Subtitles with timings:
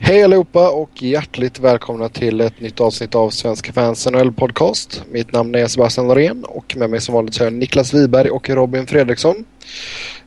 [0.00, 5.02] Hej allihopa och hjärtligt välkomna till ett nytt avsnitt av Svenska fans NHL podcast.
[5.10, 8.86] Mitt namn är Sebastian Norén och med mig som vanligt är Niklas Wiberg och Robin
[8.86, 9.44] Fredriksson.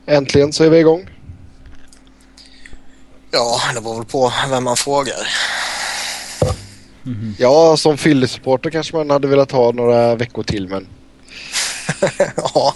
[0.06, 1.10] Äntligen så är vi igång.
[3.30, 5.28] Ja, det beror väl på vem man frågar.
[7.06, 7.34] Mm.
[7.38, 10.88] Ja, som Philly-supporter kanske man hade velat ha några veckor till men...
[12.36, 12.74] ja.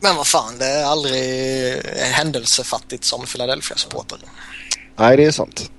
[0.00, 1.22] Men vad fan, det är aldrig
[1.96, 4.18] händelsefattigt som Philadelphia-supporter.
[4.96, 5.70] Nej, det är sant.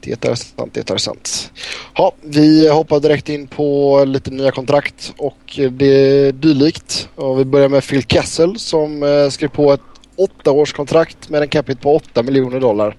[0.00, 1.52] Det är sant, det är sant.
[1.94, 7.08] Ja, vi hoppar direkt in på lite nya kontrakt och det är dylikt.
[7.14, 9.80] Och vi börjar med Phil Kessel som eh, skrev på ett
[10.16, 12.96] åttaårskontrakt med en capita på 8 miljoner dollar.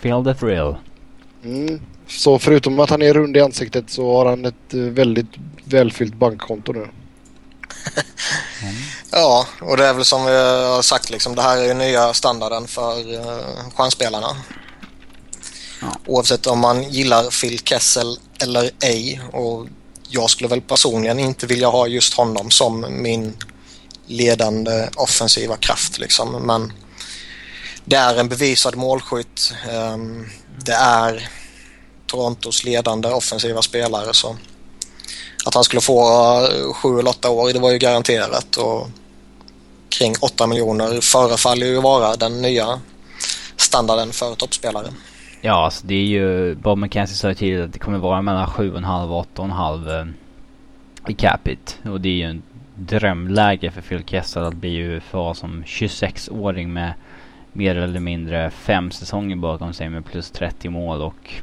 [0.00, 0.74] Feel the thrill.
[1.44, 1.80] Mm.
[2.06, 5.30] Så förutom att han är rund i ansiktet så har han ett eh, väldigt
[5.64, 6.86] välfyllt bankkonto nu.
[8.62, 8.74] Mm.
[9.12, 12.14] Ja, och det är väl som vi har sagt liksom, det här är ju nya
[12.14, 14.36] standarden för uh, stjärnspelarna.
[15.80, 15.96] Ja.
[16.06, 19.66] Oavsett om man gillar Phil Kessel eller ej och
[20.08, 23.36] jag skulle väl personligen inte vilja ha just honom som min
[24.06, 26.32] ledande offensiva kraft liksom.
[26.32, 26.72] Men
[27.84, 29.52] det är en bevisad målskytt.
[29.70, 30.30] Um,
[30.64, 31.30] det är
[32.06, 34.36] Torontos ledande offensiva spelare så
[35.46, 38.88] att han skulle få eh, sju eller åtta år, det var ju garanterat och
[39.88, 42.80] kring 8 miljoner förefaller ju vara den nya
[43.56, 44.86] standarden för toppspelare.
[45.40, 48.46] Ja, alltså det är ju, Bob McKenzie sa ju tidigare att det kommer vara mellan
[48.46, 50.06] 7,5 och 8,5 eh,
[51.08, 51.90] i capita.
[51.90, 52.42] Och det är ju en
[52.74, 56.92] drömläge för Phil Kessel att bli UFA som 26-åring med
[57.52, 61.34] mer eller mindre fem säsonger bakom sig med plus 30 mål och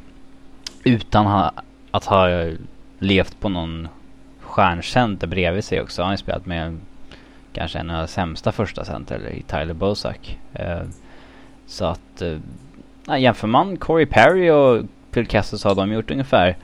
[0.84, 1.52] utan ha,
[1.90, 2.28] att ha
[2.98, 3.88] levt på någon
[4.40, 6.02] stjärncenter bredvid sig också.
[6.02, 6.80] Han har ju spelat med
[7.52, 10.38] kanske en av de sämsta första center i Tyler Bosak.
[10.52, 10.82] Eh,
[11.66, 16.56] så att eh, jämför man Corey Perry och Phil Kessel så har de gjort ungefär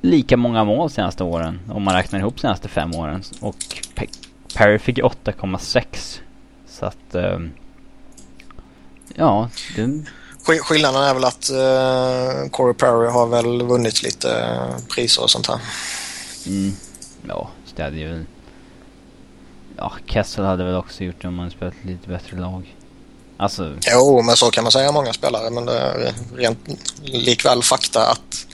[0.00, 3.22] lika många mål senaste åren om man räknar ihop senaste fem åren.
[3.40, 3.56] Och
[3.94, 4.06] Pe
[4.56, 6.20] Perry fick 8,6.
[6.66, 7.38] Så att eh,
[9.14, 9.82] ja, det
[10.44, 15.46] Skillnaden är väl att uh, Corey Perry har väl vunnit lite uh, priser och sånt
[15.46, 15.60] här.
[16.46, 16.76] Mm.
[17.28, 18.24] Ja, det hade ju väl...
[19.76, 22.76] Ja, Kessel hade väl också gjort det om man spelat lite bättre lag.
[23.36, 23.74] Alltså...
[23.90, 25.50] Jo, men så kan man säga många spelare.
[25.50, 26.68] Men det är rent
[27.02, 28.46] likväl fakta att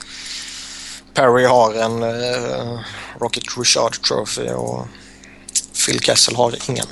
[1.13, 2.79] Perry har en uh,
[3.19, 4.87] Rocket Richard Trophy och
[5.85, 6.87] Phil Kessel har ingen.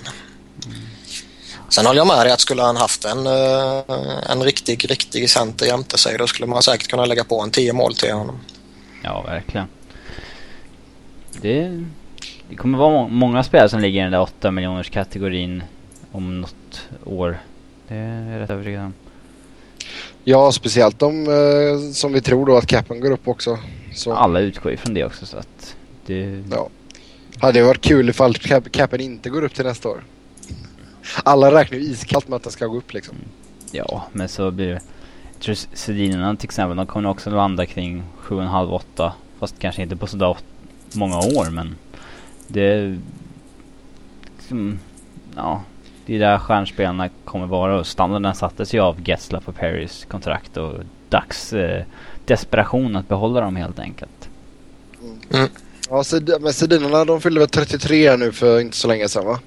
[1.69, 5.66] Sen håller jag med dig att skulle han haft en, eh, en riktig, riktig center
[5.66, 8.39] jämte sig då skulle man säkert kunna lägga på en 10 mål till honom.
[9.03, 9.67] Ja, verkligen.
[11.41, 11.83] Det,
[12.50, 15.63] det kommer vara må många spelare som ligger i den där 8 miljoners kategorin
[16.11, 17.39] om något år.
[17.88, 18.94] Det är jag rätt övertygad om.
[20.23, 23.59] Ja, speciellt de eh, som vi tror då att capen går upp också.
[23.95, 24.13] Så.
[24.13, 25.75] Alla utgår ifrån det också så att
[26.06, 26.44] det...
[26.51, 26.69] Ja.
[27.39, 28.33] Hade varit kul ifall
[28.72, 30.03] capen inte går upp till nästa år.
[31.23, 33.16] Alla räknar ju iskallt med att den ska gå upp liksom.
[33.72, 34.81] Ja, men så blir det...
[35.34, 39.12] Jag tror Sedinerna till exempel, de kommer också landa kring 7,5-8.
[39.40, 40.38] Fast kanske inte på sådär
[40.94, 41.75] många år, men...
[42.47, 42.97] Det...
[44.38, 44.79] Liksom,
[45.35, 45.63] ja.
[46.06, 50.57] Det är där stjärnspelarna kommer vara och standarden sattes ju av Gessla på Perrys kontrakt
[50.57, 50.74] och
[51.09, 51.84] dags eh,
[52.25, 54.29] desperation att behålla dem helt enkelt.
[55.01, 55.18] Mm.
[55.29, 55.50] mm.
[55.89, 56.03] Ja,
[56.39, 59.39] men Sedinerna de fyllde väl 33 nu för inte så länge sedan va?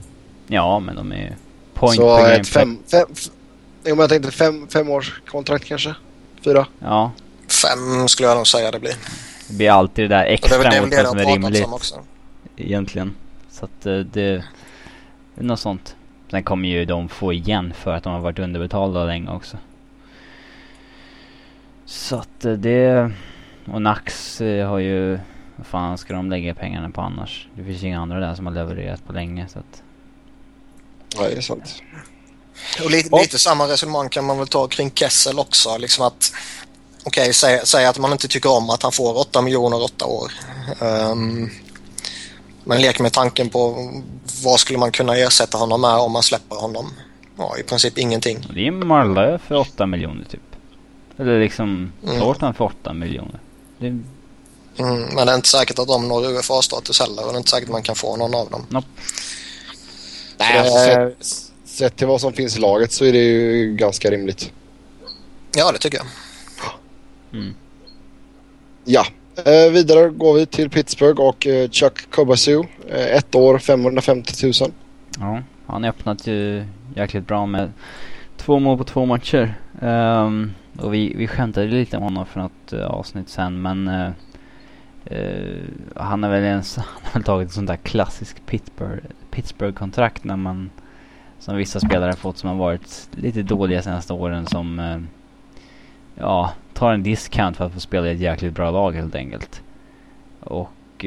[0.47, 1.37] Ja, men de är
[1.81, 3.07] point så per ett fem, fem,
[3.85, 5.95] jo, men jag tänkte fem, fem års kontrakt kanske?
[6.45, 6.67] Fyra?
[6.79, 7.13] Ja.
[7.63, 8.95] Fem skulle jag nog säga det blir.
[9.49, 11.67] Det blir alltid det där extra det är väl det som är rimligt.
[11.69, 12.01] Också.
[12.57, 13.15] Egentligen.
[13.51, 14.45] Så att eh, det,
[15.35, 15.97] det är något sånt.
[16.31, 19.57] Sen kommer ju de få igen för att de har varit underbetalda länge också.
[21.85, 23.11] Så att eh, det...
[23.73, 25.19] Och Nax eh, har ju...
[25.57, 27.49] Vad fan ska de lägga pengarna på annars?
[27.55, 29.83] Det finns ju inga andra där som har levererat på länge så att...
[31.17, 31.83] Ja, det är sant.
[32.85, 35.79] Och lite, lite samma resonemang kan man väl ta kring Kessel också.
[35.79, 36.33] Liksom att,
[37.05, 40.07] okej, okay, säg, säg, att man inte tycker om att han får 8 miljoner 8
[40.07, 40.33] år.
[40.81, 41.51] Um,
[42.65, 43.91] men lek med tanken på
[44.43, 46.91] vad skulle man kunna ersätta honom med om man släpper honom?
[47.37, 48.47] Ja, i princip ingenting.
[48.55, 50.41] Det är Marlö för 8 miljoner typ.
[51.19, 52.55] Eller liksom Thornton mm.
[52.55, 53.41] för 8 miljoner.
[53.79, 53.87] Det...
[53.87, 54.05] Mm,
[55.15, 57.69] men det är inte säkert att de når UFA-status heller och det är inte säkert
[57.69, 58.67] att man kan få någon av dem.
[58.69, 58.89] Nope.
[60.41, 64.11] Nej, alltså, sett, sett till vad som finns i laget så är det ju ganska
[64.11, 64.53] rimligt.
[65.57, 66.07] Ja, det tycker jag.
[67.33, 67.55] Mm.
[68.85, 69.07] Ja,
[69.45, 72.63] eh, vidare går vi till Pittsburgh och eh, Chuck Kobasu.
[72.89, 74.73] Eh, ett år, 550 000.
[75.19, 76.65] Ja, han öppnat ju
[76.97, 77.73] jäkligt bra med
[78.37, 79.55] två mål på två matcher.
[79.81, 84.11] Um, och vi, vi skämtade lite om honom för något uh, avsnitt sen men uh,
[85.13, 85.63] uh,
[85.97, 90.37] han har väl ens han har väl tagit ett sånt där klassiskt Pittsburgh, Pittsburgh-kontrakt när
[90.37, 90.71] man
[91.39, 94.99] som vissa spelare fått som har varit lite dåliga senaste åren som eh,
[96.15, 99.63] ja, tar en discount för att få spela i ett jäkligt bra lag helt enkelt.
[100.41, 101.05] Och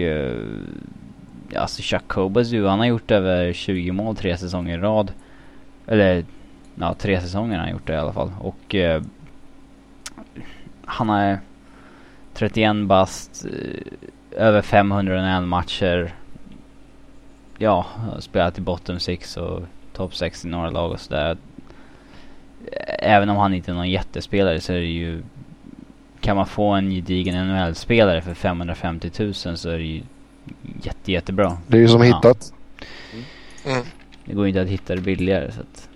[1.50, 5.12] ja, alltså Chuck Cobas ju, han har gjort över 20 mål tre säsonger i rad.
[5.88, 6.25] Eller
[6.75, 8.31] ja, tre säsonger har han gjort det i alla fall.
[8.39, 9.01] Och uh,
[10.86, 11.39] han har...
[12.34, 16.16] 31 bast, eh, över 501 matcher.
[17.58, 17.86] Ja,
[18.20, 19.62] spelat i bottom 6 och
[19.94, 21.38] top 6 i några lag och sådär.
[23.00, 25.24] Även om han inte är någon jättespelare så är det ju...
[26.20, 30.02] Kan man få en gedigen NHL-spelare för 550 000 så är det ju
[30.82, 31.58] jätte, jättebra.
[31.68, 32.16] Det är ju som ja.
[32.16, 32.54] hittat.
[33.66, 33.84] Mm.
[34.26, 35.90] Det går inte att hitta det billigare så att...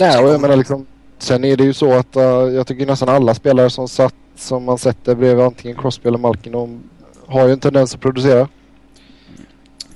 [0.00, 0.86] Nej, och jag menar liksom.
[1.22, 2.22] Sen är det ju så att uh,
[2.54, 6.52] jag tycker nästan alla spelare som satt som man sätter bredvid antingen Crosby eller Malkin
[6.52, 6.82] de
[7.26, 8.48] har ju en tendens att producera.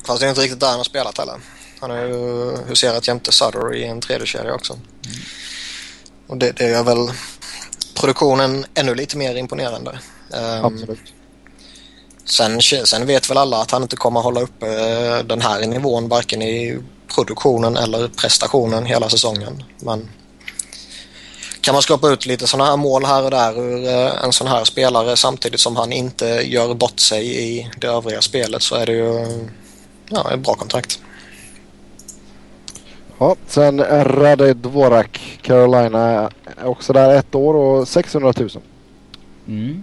[0.07, 1.35] Fast det är inte riktigt där han har spelat heller.
[1.81, 4.73] Han har ju huserat jämte Sutter i en tredje kedja också.
[4.73, 4.85] Mm.
[6.27, 7.11] Och det, det gör väl
[8.01, 9.91] produktionen ännu lite mer imponerande.
[10.31, 11.13] Um, Absolut.
[12.25, 16.09] Sen, sen vet väl alla att han inte kommer hålla uppe eh, den här nivån
[16.09, 16.79] varken i
[17.15, 19.65] produktionen eller prestationen hela säsongen.
[19.79, 20.09] Men
[21.67, 24.47] kan man skapa ut lite sådana här mål här och där ur eh, en sån
[24.47, 28.87] här spelare samtidigt som han inte gör bort sig i det övriga spelet så är
[28.87, 29.27] det ju
[30.09, 31.01] ja, ett bra kontrakt.
[33.19, 36.31] Ja, sen Rade Dvorak, Carolina,
[36.65, 38.51] också där ett år och 600 000.
[39.49, 39.83] Mm.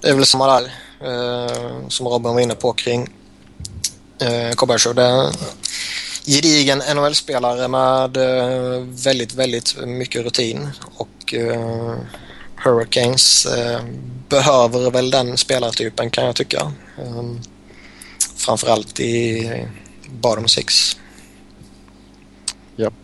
[0.00, 3.02] Det är väl samma där eh, som Robin var inne på kring
[4.20, 4.50] eh.
[4.94, 5.30] Det är
[6.26, 11.96] gedigen NHL-spelare med eh, väldigt, väldigt mycket rutin och eh,
[12.64, 13.80] Hurricanes eh,
[14.28, 16.72] behöver väl den spelartypen kan jag tycka.
[16.98, 17.22] Eh,
[18.36, 19.50] framförallt i
[20.10, 20.96] bottom six.
[22.76, 22.94] Japp.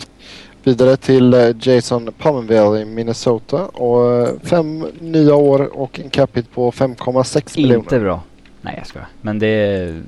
[0.62, 6.70] Vidare till Jason Pominville i Minnesota och fem nya år och en cap hit på
[6.70, 7.78] 5,6 miljoner.
[7.78, 8.22] Inte bra.
[8.60, 9.08] Nej jag skojar.
[9.20, 10.02] Men det är...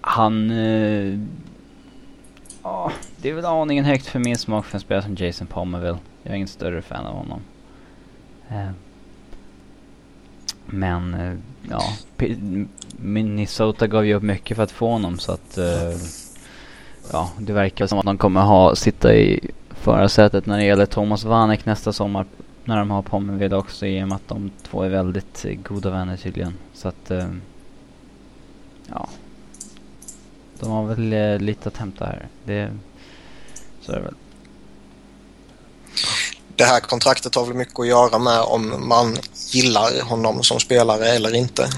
[0.00, 0.50] Han...
[2.68, 5.98] Ja, det är väl aningen högt för min smak för en spelare som Jason Pommerville.
[6.22, 7.40] Jag är ingen större fan av honom.
[8.50, 8.70] Eh.
[10.66, 11.34] men eh,
[11.70, 11.82] ja,
[12.16, 12.36] P
[12.96, 15.96] Minnesota gav ju upp mycket för att få honom så att eh,
[17.12, 21.24] ja, det verkar som att de kommer ha sitta i förarsätet när det gäller Thomas
[21.24, 22.26] Vanek nästa sommar
[22.64, 25.90] när de har Pommerville också i och med att de två är väldigt eh, goda
[25.90, 26.54] vänner tydligen.
[26.74, 27.28] Så att eh,
[28.86, 29.08] ja,
[30.60, 32.28] de har väl eh, lite att hämta här.
[32.44, 32.72] Det,
[33.86, 34.14] så är det väl.
[36.56, 39.16] Det här kontraktet har väl mycket att göra med om man
[39.50, 41.68] gillar honom som spelare eller inte.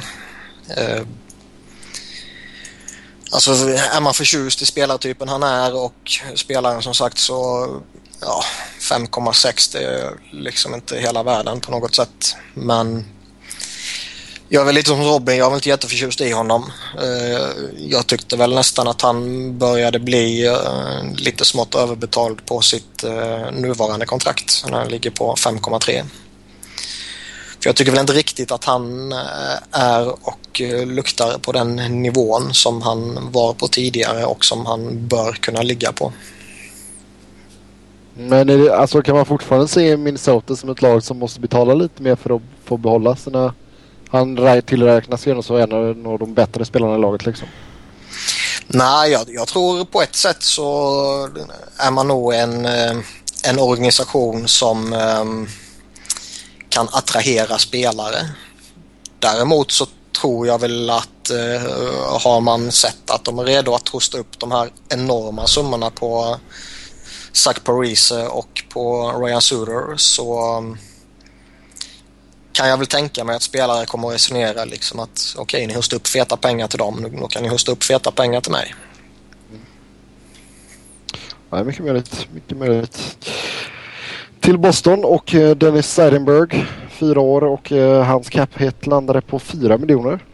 [0.77, 1.03] Eh,
[3.33, 3.53] Alltså
[3.93, 7.69] är man förtjust i spelartypen han är och spelaren som sagt så
[8.21, 8.45] ja,
[8.81, 12.37] 5,6 det är liksom inte hela världen på något sätt.
[12.55, 13.05] Men
[14.53, 16.73] jag är väl lite som Robin, jag var inte jätteförtjust i honom.
[17.03, 17.49] Eh,
[17.79, 23.51] jag tyckte väl nästan att han började bli eh, lite smått överbetald på sitt eh,
[23.53, 24.65] nuvarande kontrakt.
[24.71, 26.03] Han ligger på 5,3.
[27.61, 29.13] För jag tycker väl inte riktigt att han
[29.71, 35.33] är och luktar på den nivån som han var på tidigare och som han bör
[35.33, 36.13] kunna ligga på.
[38.15, 42.03] Men det, alltså kan man fortfarande se Minnesota som ett lag som måste betala lite
[42.03, 43.55] mer för att få behålla sina...
[44.11, 44.37] Han
[44.67, 47.49] tillräknas ju som en av de bättre spelarna i laget liksom.
[48.67, 51.29] Nej, jag, jag, tror på ett sätt så
[51.77, 52.97] är man nog en, eh,
[53.45, 55.49] en organisation som ehm,
[56.69, 58.29] kan attrahera spelare.
[59.19, 59.87] Däremot så
[60.21, 61.71] tror jag väl att eh,
[62.21, 66.23] har man sett att de är redo att hosta upp de här enorma summorna på
[66.23, 66.37] eh,
[67.33, 70.79] Zach Parise och på Ryan Suter så ehm,
[72.53, 75.75] kan jag väl tänka mig att spelare kommer att resonera liksom att okej, okay, ni
[75.75, 78.75] hostar upp feta pengar till dem, då kan ni hosta upp feta pengar till mig.
[81.51, 82.27] Ja, mycket möjligt.
[82.35, 83.27] Mycket möjligt.
[84.41, 89.39] Till Boston och eh, Dennis Seidenberg, fyra år och eh, hans cap hit landade på
[89.39, 90.25] fyra miljoner.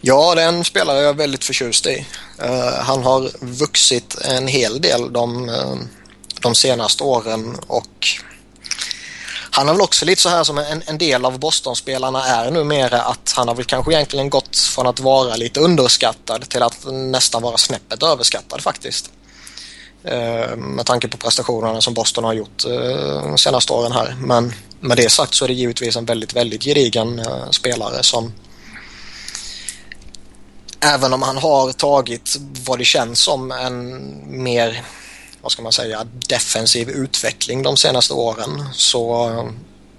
[0.00, 2.06] Ja, det är en spelare jag är väldigt förtjust i.
[2.42, 5.50] Uh, han har vuxit en hel del de,
[6.42, 8.06] de senaste åren och
[9.50, 13.02] han har väl också lite så här som en, en del av Boston-spelarna är numera
[13.02, 17.42] att han har väl kanske egentligen gått från att vara lite underskattad till att nästan
[17.42, 19.10] vara snäppet överskattad faktiskt.
[20.04, 24.16] Eh, med tanke på prestationerna som Boston har gjort eh, de senaste åren här.
[24.20, 28.32] Men med det sagt så är det givetvis en väldigt, väldigt gedigen eh, spelare som
[30.80, 34.82] även om han har tagit vad det känns som en mer,
[35.42, 39.26] vad ska man säga, defensiv utveckling de senaste åren så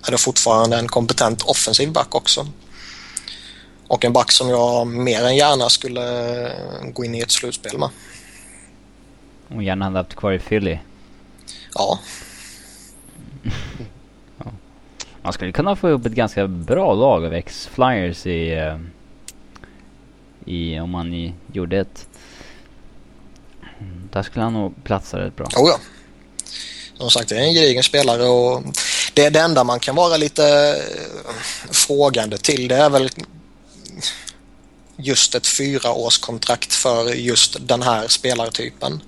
[0.07, 2.47] är det fortfarande en kompetent offensiv back också.
[3.87, 6.01] Och en back som jag mer än gärna skulle
[6.93, 7.89] gå in i ett slutspel med.
[9.47, 10.79] Och gärna hade haft kvar i Philly.
[11.73, 11.99] Ja.
[14.37, 14.45] ja.
[15.21, 18.79] Man skulle kunna få upp ett ganska bra lag av X-Flyers i, uh,
[20.45, 20.79] i...
[20.79, 22.07] om man i, gjorde ett...
[24.11, 25.45] Där skulle han nog platsa rätt bra.
[25.45, 25.79] Oh ja.
[26.97, 28.63] Som sagt, det är en gedigen spelare och
[29.13, 31.33] det, det enda man kan vara lite eh,
[31.71, 33.09] frågande till det är väl
[34.97, 39.01] just ett fyraårskontrakt för just den här spelartypen.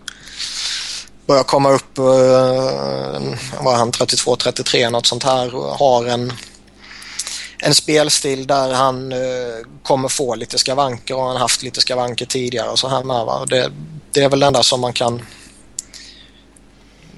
[1.26, 6.34] Börjar komma upp, eh, vad var han 32-33 något sånt här har en
[7.66, 12.26] en spelstil där han uh, kommer få lite skavanker och han har haft lite skavanker
[12.26, 13.26] tidigare och så här med.
[13.26, 13.46] Va?
[13.46, 13.72] Det,
[14.12, 15.22] det är väl det enda som man kan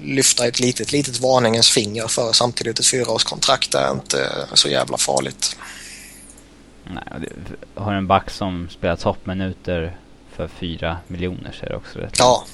[0.02, 5.56] lyfta ett litet, litet varningens finger för samtidigt ett fyraårskontrakt är inte så jävla farligt.
[6.84, 7.28] Nej,
[7.74, 9.96] har en back som spelar toppminuter
[10.36, 12.18] för fyra miljoner så är det också rätt.
[12.18, 12.44] Ja.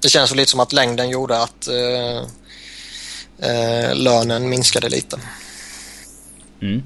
[0.00, 2.22] Det känns väl lite som att längden gjorde att eh,
[3.50, 5.18] eh, lönen minskade lite.
[6.60, 6.82] Mm.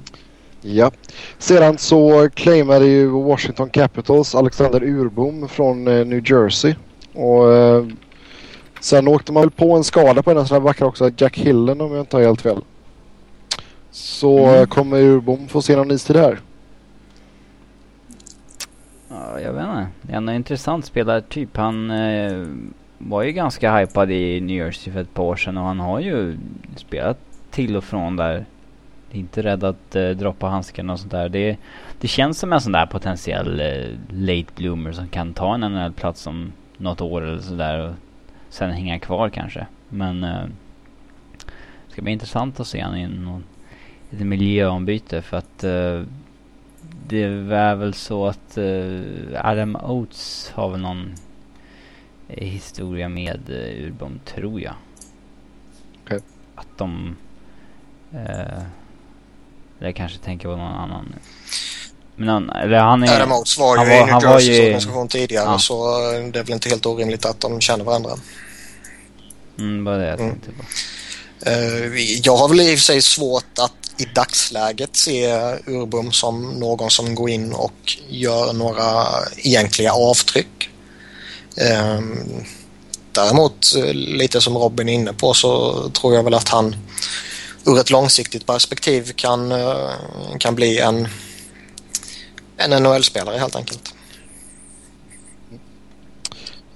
[0.61, 0.91] Ja.
[1.37, 6.75] Sedan så claimade ju Washington Capitals Alexander Urbom från eh, New Jersey.
[7.13, 7.85] Och eh,
[8.79, 11.81] sen åkte man väl på en skada på en av sina backar också, Jack Hillen
[11.81, 12.61] om jag inte har helt fel.
[13.91, 14.67] Så mm.
[14.67, 16.39] kommer Urbom få se någon istid här?
[19.09, 19.87] Ja, jag vet inte.
[20.01, 21.57] Det är en intressant spelartyp.
[21.57, 22.47] Han eh,
[22.97, 25.99] var ju ganska hypad i New Jersey för ett par år sedan och han har
[25.99, 26.37] ju
[26.75, 27.17] spelat
[27.51, 28.45] till och från där.
[29.15, 31.29] Inte rädd att eh, droppa handsken och sånt där.
[31.29, 31.57] Det,
[31.99, 36.27] det känns som en sån där potentiell eh, late bloomer som kan ta en NHL-plats
[36.27, 37.93] om något år eller sådär och
[38.49, 39.67] sen hänga kvar kanske.
[39.89, 40.45] Men eh,
[41.87, 43.43] det ska bli intressant att se honom i någon
[44.09, 46.03] lite miljöombyte för att uh,
[47.07, 49.01] det är väl så att uh,
[49.35, 51.15] Adam Oates har väl någon
[52.27, 54.73] historia med uh, Urbom tror jag.
[56.05, 56.19] Okay.
[56.55, 57.15] Att de...
[58.13, 58.63] Uh,
[59.85, 61.15] eller kanske tänker på någon annan.
[62.15, 63.31] Men han, eller han är...
[63.31, 65.59] Oates var ju han var, i New Jerseys organisation tidigare ja.
[65.59, 66.01] så
[66.33, 68.11] det är väl inte helt orimligt att de känner varandra.
[69.59, 70.31] Mm, bara det jag mm.
[70.31, 70.63] tänkte på.
[71.49, 75.33] Uh, jag har väl i och för sig svårt att i dagsläget se
[75.65, 79.05] Urbum som någon som går in och gör några
[79.37, 80.69] egentliga avtryck.
[81.57, 82.43] Ehm,
[83.11, 86.75] däremot, lite som Robin är inne på, så tror jag väl att han
[87.65, 89.89] ur ett långsiktigt perspektiv kan, eh,
[90.39, 91.07] kan bli en,
[92.57, 93.93] en NHL-spelare helt enkelt.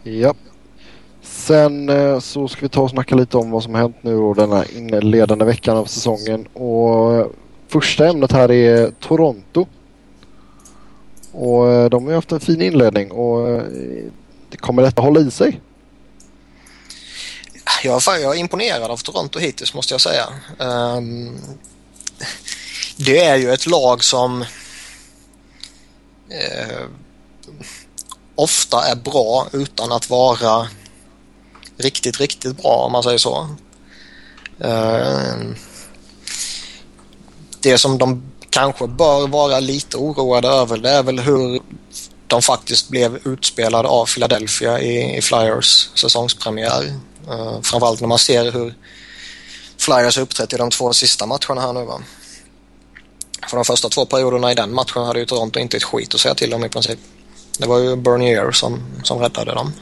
[0.03, 0.33] Ja.
[1.21, 4.15] Sen eh, så ska vi ta och snacka lite om vad som har hänt nu
[4.15, 6.47] och denna inledande veckan av säsongen.
[6.47, 7.27] Och eh,
[7.67, 9.65] första ämnet här är Toronto.
[11.31, 13.61] Och de har ju haft en fin inledning och
[14.57, 15.61] kommer detta hålla i sig?
[17.83, 20.27] Jag är, jag är imponerad av Toronto hittills måste jag säga.
[20.57, 21.41] Um,
[22.97, 24.41] det är ju ett lag som
[26.31, 26.87] uh,
[28.35, 30.67] ofta är bra utan att vara
[31.77, 33.47] riktigt, riktigt bra om man säger så.
[34.59, 35.37] Eh,
[37.61, 41.61] det som de kanske bör vara lite oroade över det är väl hur
[42.27, 46.99] de faktiskt blev utspelade av Philadelphia i, Flyers säsongspremiär.
[47.29, 48.73] Uh, framförallt när man ser hur
[49.77, 52.01] Flyers uppträtt i de två sista matcherna här nu va.
[53.49, 56.19] För de första två perioderna i den matchen hade ju Toronto inte ett skit att
[56.19, 56.99] säga till om i princip.
[57.57, 59.73] Det var ju Bernier som, som räddade dem.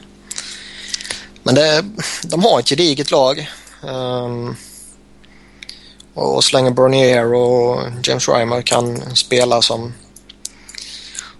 [1.42, 1.84] Men det,
[2.22, 3.50] de har ett gediget lag.
[3.82, 4.56] Um,
[6.14, 9.94] och så länge Bernier och James Reimer kan spela som,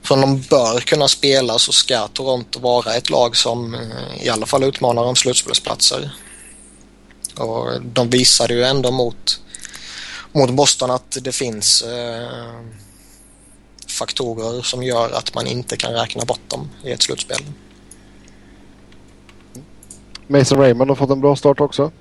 [0.03, 4.47] som de bör kunna spela så ska Toronto vara ett lag som uh, i alla
[4.47, 6.11] fall utmanar om slutspelsplatser.
[7.37, 9.41] Och de visade ju ändå mot,
[10.33, 12.69] mot Boston att det finns uh,
[13.99, 17.41] faktorer som gör att man inte kan räkna bort dem i ett slutspel.
[20.27, 21.93] Mason Raymond har fått en bra start också.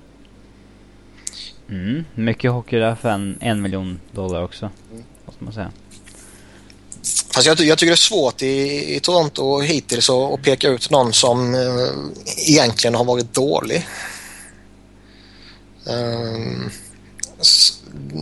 [1.70, 4.70] Mm, mycket hockey där för en, en miljon dollar också.
[4.92, 5.04] Mm.
[5.25, 5.72] Måste man säga.
[7.38, 10.89] Fast jag, jag, tycker det är svårt i, i Toronto hittills att, att peka ut
[10.89, 11.89] någon som eh,
[12.48, 13.88] egentligen har varit dålig.
[15.86, 16.70] Um,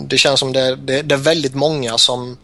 [0.07, 2.37] det känns som det, det, det, är väldigt många som,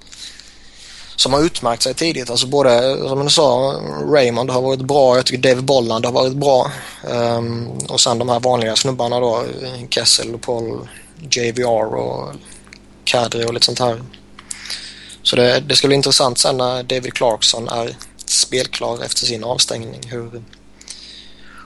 [1.15, 2.29] som har utmärkt sig tidigt.
[2.29, 3.81] Alltså både, som du sa,
[4.13, 5.15] Raymond har varit bra.
[5.15, 6.71] Jag tycker David Bolland har varit bra.
[7.09, 9.43] Um, och sen de här vanliga snubbarna då,
[9.89, 10.89] Kessel, Paul,
[11.29, 12.33] JVR och
[13.03, 14.01] Kadri och lite sånt här.
[15.23, 20.01] Så det, det ska bli intressant sen när David Clarkson är spelklar efter sin avstängning.
[20.07, 20.43] Hur,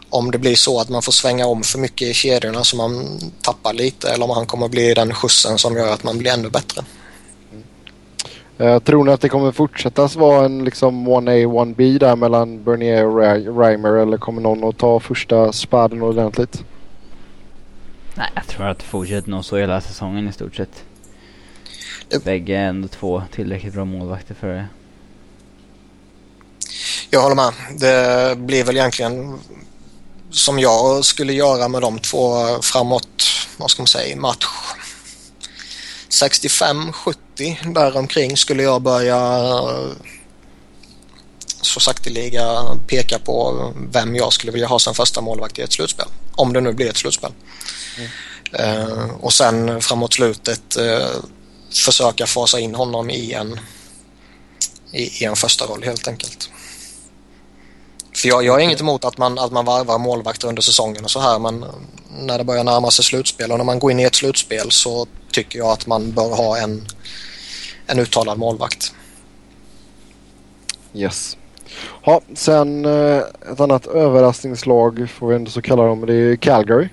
[0.09, 3.19] om det blir så att man får svänga om för mycket i kedjorna så man
[3.41, 6.49] tappar lite eller om han kommer bli den skjutsen som gör att man blir ännu
[6.49, 6.81] bättre.
[8.57, 8.79] Mm.
[8.81, 13.59] Tror ni att det kommer fortsätta vara en liksom 1A, 1B där mellan Bernier och
[13.59, 16.63] Reimer eller kommer någon att ta första spaden ordentligt?
[18.15, 20.83] Nej, jag tror att det fortsätter nog så hela säsongen i stort sett.
[22.23, 24.67] Bägge är ändå två tillräckligt bra målvakter för det.
[27.09, 27.53] Jag håller med.
[27.79, 29.39] Det blir väl egentligen
[30.31, 33.23] som jag skulle göra med de två framåt,
[33.57, 34.45] vad ska man säga, match
[36.09, 39.41] 65-70 däromkring skulle jag börja
[41.61, 46.07] så sakteliga peka på vem jag skulle vilja ha som första målvakt i ett slutspel.
[46.31, 47.31] Om det nu blir ett slutspel.
[47.97, 48.09] Mm.
[48.89, 51.07] Uh, och sen framåt slutet uh,
[51.73, 53.59] försöka fasa in honom i en,
[54.91, 56.49] i, i en första roll helt enkelt.
[58.15, 61.11] För jag, jag har inget emot att man, att man varvar målvakter under säsongen och
[61.11, 61.65] så här men
[62.19, 65.07] när det börjar närma sig slutspel och när man går in i ett slutspel så
[65.31, 66.87] tycker jag att man bör ha en,
[67.87, 68.93] en uttalad målvakt.
[70.93, 71.37] Yes.
[72.03, 76.05] Ja, sen eh, ett annat överraskningslag får vi ändå så kalla dem.
[76.05, 76.89] Det är Calgary.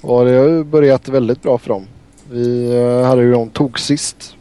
[0.00, 1.86] Och det har ju börjat väldigt bra för dem.
[2.30, 4.36] Vi eh, hade ju dem tog sist.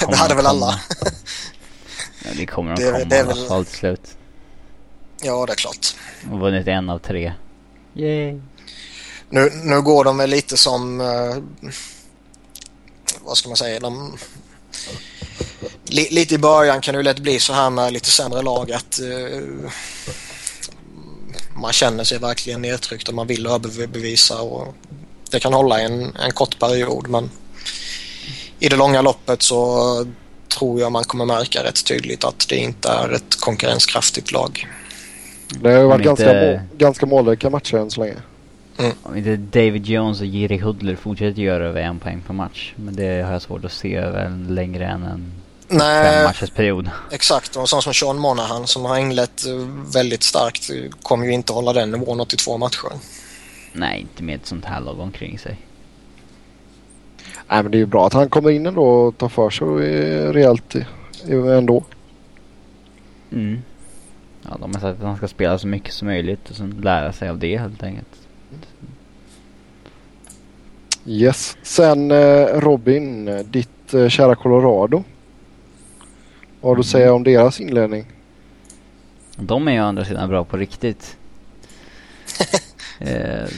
[0.08, 0.80] det hade väl alla.
[2.24, 3.46] ja, det kommer de det, komma det är väl...
[3.50, 4.16] allt slut.
[5.22, 5.86] Ja, det är klart.
[6.32, 7.32] Och vunnit en av tre.
[7.94, 8.40] Yay.
[9.30, 11.00] Nu, nu går de väl lite som...
[11.00, 11.36] Uh,
[13.20, 13.80] vad ska man säga?
[13.80, 14.16] De,
[15.84, 18.72] li, lite i början kan det ju lätt bli så här med lite sämre lag
[18.72, 19.70] att uh,
[21.56, 24.74] man känner sig verkligen nedtryckt och man vill överbevisa och
[25.30, 27.30] det kan hålla en, en kort period men
[28.58, 30.06] i det långa loppet så
[30.58, 34.68] tror jag man kommer märka rätt tydligt att det inte är ett konkurrenskraftigt lag.
[35.60, 38.16] Det har varit ganska, inte, må, ganska målrika matcher än så länge.
[38.78, 38.92] Mm.
[39.02, 42.72] Om inte David Jones och Jiri Hudler fortsätter göra över en poäng per match.
[42.76, 45.32] Men det har jag svårt att se över längre än en
[45.68, 46.90] Nej, fem matchers period.
[47.10, 49.44] Exakt, och en sån som Sean Monahan som har änglat
[49.94, 50.70] väldigt starkt
[51.02, 52.92] kommer ju inte hålla den nivån 82 matcher.
[53.72, 55.56] Nej, inte med ett sånt här lag omkring sig.
[57.48, 59.66] Nej, men det är ju bra att han kommer in ändå och tar för sig
[60.32, 60.76] rejält
[61.28, 61.84] ändå.
[63.32, 63.58] Mm.
[64.42, 67.12] Ja, de har sagt att han ska spela så mycket som möjligt och sen lära
[67.12, 68.28] sig av det helt enkelt.
[71.06, 71.56] Yes.
[71.62, 75.04] Sen eh, Robin, ditt eh, kära Colorado.
[76.60, 78.06] Vad har du att säga om deras inledning?
[79.36, 81.16] De är ju å andra sidan bra på riktigt.
[82.98, 83.48] Eh,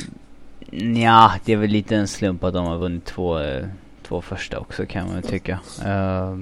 [1.03, 3.67] ja, det är väl lite en slump att de har vunnit två, eh,
[4.03, 5.61] två första också kan man tycka.
[5.85, 6.37] Eh,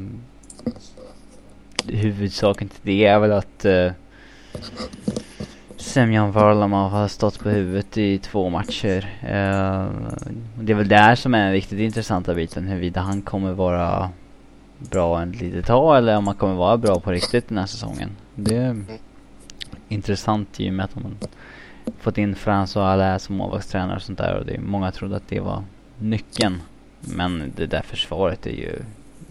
[1.87, 3.93] huvudsaken till det är väl att eh,
[5.77, 9.19] Semjan Varlamov har stått på huvudet i två matcher.
[9.23, 9.87] Eh,
[10.61, 12.69] det är väl där som är den riktigt intressanta biten.
[12.69, 14.11] Huruvida han kommer vara
[14.79, 18.11] bra en litet tag eller om han kommer vara bra på riktigt den här säsongen.
[18.35, 18.85] Det är
[19.89, 21.17] intressant i och med att man
[22.01, 25.29] fått in François Allaire som målvaktstränare och sånt där och det är många trodde att
[25.29, 25.63] det var
[25.99, 26.63] nyckeln.
[27.01, 28.73] Men det där försvaret är ju,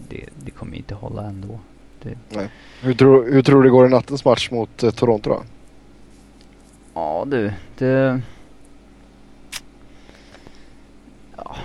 [0.08, 1.58] det, det kommer inte hålla ändå.
[2.02, 2.18] Det...
[2.28, 2.48] Nej.
[2.82, 5.42] Hur, tror, hur tror du det går i nattens match mot eh, Toronto då?
[6.94, 8.20] Ja du, det...
[11.36, 11.56] Ja.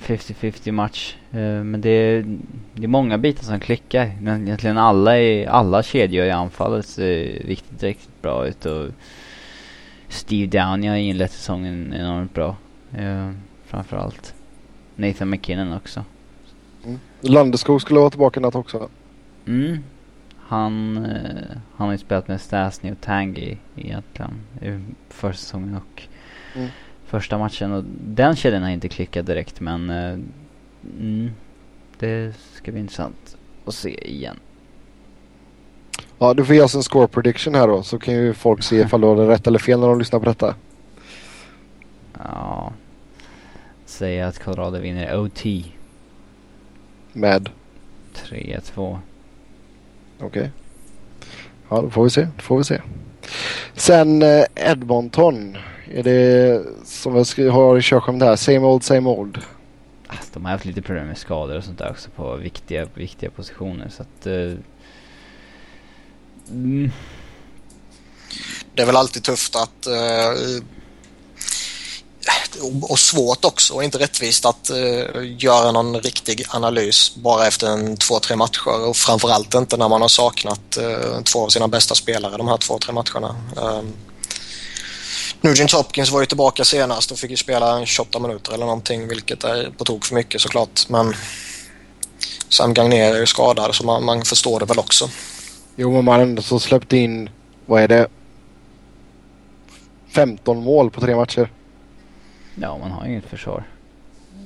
[0.00, 1.16] 50-50 match.
[1.34, 2.38] Uh, men det är,
[2.74, 4.12] det är många bitar som klickar.
[4.20, 8.66] Men egentligen alla, i, alla kedjor i anfallet ser riktigt, riktigt bra ut.
[8.66, 8.88] Och
[10.08, 12.56] Steve Downey har inlett säsongen enormt bra.
[12.98, 13.30] Uh,
[13.64, 14.34] framförallt.
[14.96, 16.04] Nathan McKinnon också.
[16.84, 16.98] Mm.
[17.20, 18.88] Landeskog skulle vara tillbaka natt också.
[19.46, 19.78] Mm.
[20.38, 24.32] Han, uh, han har ju spelat med Stasny och Tangy egentligen.
[25.08, 26.02] Förra säsongen och
[26.54, 26.68] mm.
[27.04, 27.72] första matchen.
[27.72, 30.18] Och den kedjan har inte klickat direkt men uh,
[31.00, 31.30] mm,
[31.98, 34.36] det ska bli intressant att se igen.
[36.24, 38.76] Ja, du får ge oss en score prediction här då så kan ju folk se
[38.76, 40.54] ifall du har rätt eller fel när de lyssnar på detta.
[42.18, 42.72] Ja.
[43.86, 45.44] Säga att Colorado vinner OT.
[47.12, 47.48] Med?
[48.14, 48.98] 3-2.
[50.18, 50.26] Okej.
[50.26, 50.48] Okay.
[51.68, 52.28] Ja, då får vi se.
[52.36, 52.80] Då får vi se.
[53.74, 55.56] Sen eh, Edmonton.
[55.90, 58.36] Är det som vi har i körschemat här?
[58.36, 59.38] Same old, same old.
[60.06, 63.30] Alltså, de har haft lite problem med skador och sånt där också på viktiga, viktiga
[63.30, 63.88] positioner.
[63.88, 64.26] Så att...
[66.48, 66.92] Mm.
[68.74, 70.62] Det är väl alltid tufft att uh,
[72.82, 77.96] och svårt också och inte rättvist att uh, göra någon riktig analys bara efter en
[77.96, 81.94] två, tre matcher och framförallt inte när man har saknat uh, två av sina bästa
[81.94, 83.36] spelare de här två, tre matcherna.
[83.56, 83.92] Um,
[85.40, 89.44] Nugent Hopkins var ju tillbaka senast och fick ju spela 28 minuter eller någonting vilket
[89.44, 91.14] är på tok för mycket såklart men
[92.48, 95.10] Sam Gagner är ju skadad så man, man förstår det väl också.
[95.76, 97.30] Jo men man ändå så släppt in,
[97.66, 98.06] vad är det?
[100.06, 101.48] 15 mål på tre matcher.
[102.54, 103.62] Ja, man har ju inget försvar.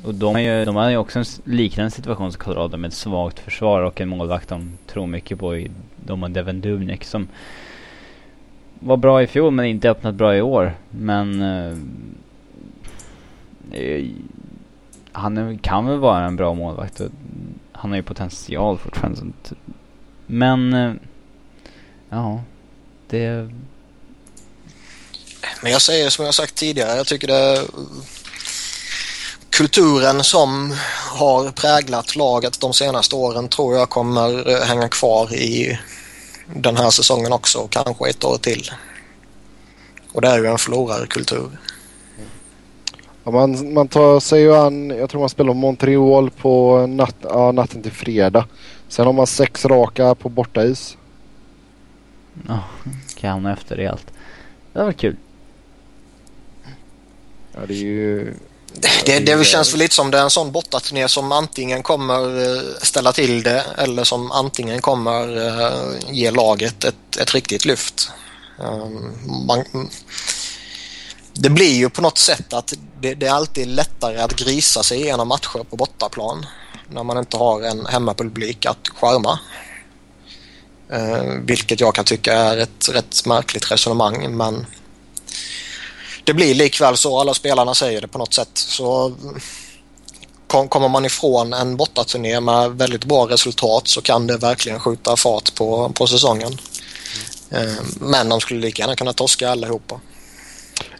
[0.04, 2.94] Och de, är ju, de har ju också en liknande situation som Colorado med ett
[2.94, 7.28] svagt försvar och en målvakt de tror mycket på i de och Devin Dubnik som
[8.80, 10.74] var bra i fjol men inte öppnat bra i år.
[10.90, 11.42] Men
[13.72, 14.06] Eh,
[15.12, 17.00] han kan väl vara en bra målvakt.
[17.00, 17.10] Och
[17.72, 19.20] han har ju potential fortfarande.
[20.26, 20.92] Men Eh,
[22.10, 22.42] ja,
[23.08, 23.50] det
[25.62, 27.64] men jag säger som jag sagt tidigare, jag tycker det
[29.50, 30.74] kulturen som
[31.18, 35.78] har präglat laget de senaste åren tror jag kommer eh, hänga kvar i
[36.54, 38.70] den här säsongen också och kanske ett år till.
[40.12, 41.50] Och det är ju en förlorarkultur.
[43.24, 47.52] Ja, man, man tar sig ju an, jag tror man spelar Montreal på natt, ja,
[47.52, 48.46] natten till fredag.
[48.88, 50.97] Sen har man sex raka på bortais.
[52.48, 52.64] Ja,
[53.14, 54.06] kan hamna efter rejält.
[54.72, 55.16] Det var kul.
[57.54, 58.34] Ja, det är ju...
[59.06, 62.62] Det, det känns väl lite som det är en sån bortaturné som antingen kommer eh,
[62.82, 68.10] ställa till det eller som antingen kommer eh, ge laget ett, ett riktigt lyft.
[68.58, 69.12] Ehm,
[69.46, 69.64] man,
[71.32, 75.00] det blir ju på något sätt att det, det, är alltid lättare att grisa sig
[75.00, 76.46] igenom matcher på bortaplan
[76.90, 79.38] när man inte har en hemmapublik att skärma.
[80.90, 84.66] Eh, vilket jag kan tycka är ett rätt märkligt resonemang men
[86.24, 87.20] det blir likväl så.
[87.20, 88.50] Alla spelarna säger det på något sätt.
[88.54, 89.12] Så
[90.46, 95.16] kom, kommer man ifrån en bortaturné med väldigt bra resultat så kan det verkligen skjuta
[95.16, 96.52] fart på, på säsongen.
[97.50, 97.74] Mm.
[98.00, 100.00] Men de skulle lika gärna kunna torska allihopa.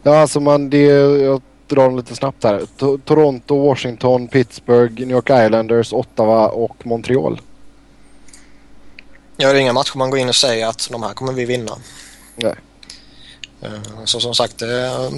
[0.03, 0.83] Ja, alltså man, det,
[1.23, 2.59] jag drar dem lite snabbt här.
[2.59, 7.41] T Toronto, Washington, Pittsburgh, New York Islanders, Ottawa och Montreal.
[9.41, 11.45] Ja, det är inga matcher man går in och säger att de här kommer vi
[11.45, 11.79] vinna.
[12.37, 12.55] Nej.
[13.61, 15.11] Eh, så som sagt, eh,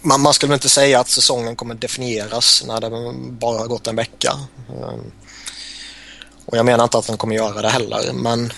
[0.00, 2.90] man, man skulle inte säga att säsongen kommer definieras när det
[3.30, 4.32] bara har gått en vecka.
[4.68, 4.98] Eh,
[6.46, 8.52] och jag menar inte att den kommer göra det heller, men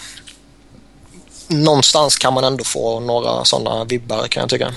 [1.49, 4.73] någonstans kan man ändå få några sådana vibbar kan jag tycka.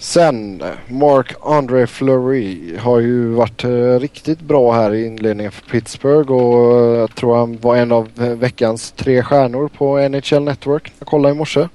[0.00, 6.32] Sen Mark Andre Fleury har ju varit eh, riktigt bra här i inledningen för Pittsburgh
[6.32, 10.92] och eh, jag tror han var en av eh, veckans tre stjärnor på NHL Network.
[10.98, 11.68] Jag kollade i morse.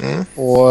[0.00, 0.24] Mm.
[0.34, 0.68] Och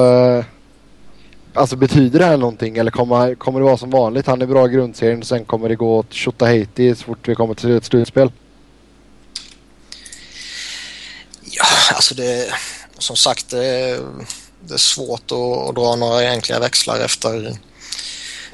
[1.53, 4.27] Alltså betyder det här någonting eller kommer, kommer det vara som vanligt?
[4.27, 7.35] Han är bra i grundserien och sen kommer det gå åt Tjotahejti så fort vi
[7.35, 8.31] kommer till ett slutspel?
[11.43, 12.47] Ja, alltså det...
[12.97, 13.99] Som sagt, det
[14.67, 17.58] det är svårt att, att dra några egentliga växlar efter,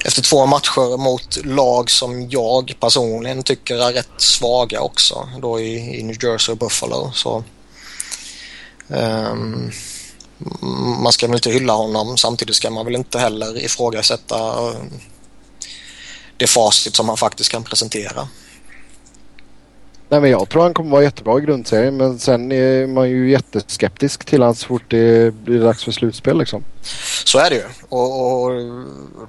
[0.06, 5.30] efter två matcher mot lag som jag personligen tycker är rätt svaga också.
[5.41, 7.12] Då i, i New Jersey och Buffalo.
[7.13, 7.43] Så,
[8.88, 9.72] um,
[11.02, 12.17] man ska väl inte hylla honom.
[12.17, 14.78] Samtidigt ska man väl inte heller ifrågasätta eh,
[16.38, 18.28] det facit som han faktiskt kan presentera.
[20.10, 23.32] Nej men jag tror han kommer vara jättebra i grundserien men sen är man ju
[23.32, 26.63] jätteskeptisk till honom så fort det blir dags för slutspel liksom.
[27.24, 27.63] Så är det ju.
[27.89, 28.52] Och, och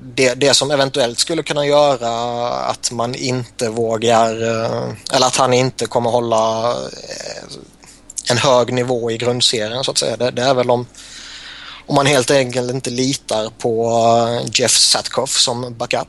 [0.01, 2.11] det, det, som eventuellt skulle kunna göra
[2.51, 7.53] att man inte vågar eh, eller att han inte kommer hålla eh,
[8.31, 10.17] en hög nivå i grundserien så att säga.
[10.17, 10.87] Det, det är väl om,
[11.87, 13.91] om man helt enkelt inte litar på
[14.29, 16.09] eh, Jeff Satkoff som backup.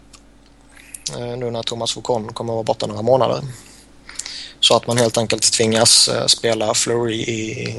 [1.38, 3.42] Nu när Thomas Foucault kommer att vara borta några månader.
[4.60, 7.76] Så att man helt enkelt tvingas eh, spela Flurry i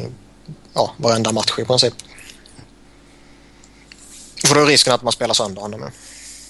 [0.74, 1.94] ja, varenda match i princip.
[4.46, 5.90] För då är risken att man spelar sönder honom.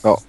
[0.03, 0.21] Ja.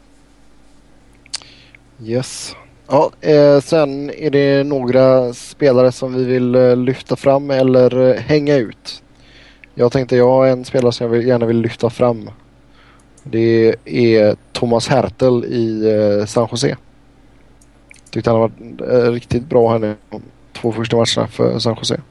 [2.03, 2.55] Yes.
[2.87, 8.21] Ja, eh, sen är det några spelare som vi vill eh, lyfta fram eller eh,
[8.21, 9.03] hänga ut.
[9.75, 12.29] Jag tänkte jag har en spelare som jag vill, gärna vill lyfta fram.
[13.23, 16.77] Det är Thomas Hertel i eh, San Jose.
[18.11, 19.95] Tyckte han har varit eh, riktigt bra här nu
[20.61, 22.01] två första matcherna för San Jose.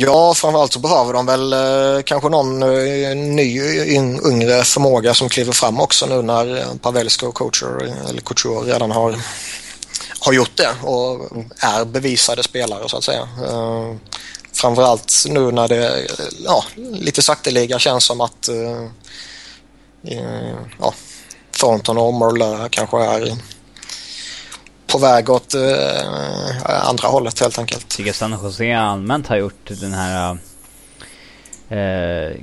[0.00, 5.28] Ja, framförallt så behöver de väl eh, kanske någon eh, ny in, yngre förmåga som
[5.28, 9.16] kliver fram också nu när eh, Pavelsko och Couture, eh, eller Couture redan har,
[10.20, 13.28] har gjort det och är bevisade spelare så att säga.
[13.46, 13.94] Eh,
[14.52, 16.06] framförallt nu när det
[16.44, 18.82] ja, lite sakteliga känns som att eh,
[20.04, 20.94] eh, ja,
[21.60, 23.36] Thornton och Morlö kanske är
[24.92, 27.82] på väg åt eh, andra hållet helt enkelt.
[27.82, 30.38] Jag tycker San Jose allmänt har gjort den här
[31.68, 32.36] eh,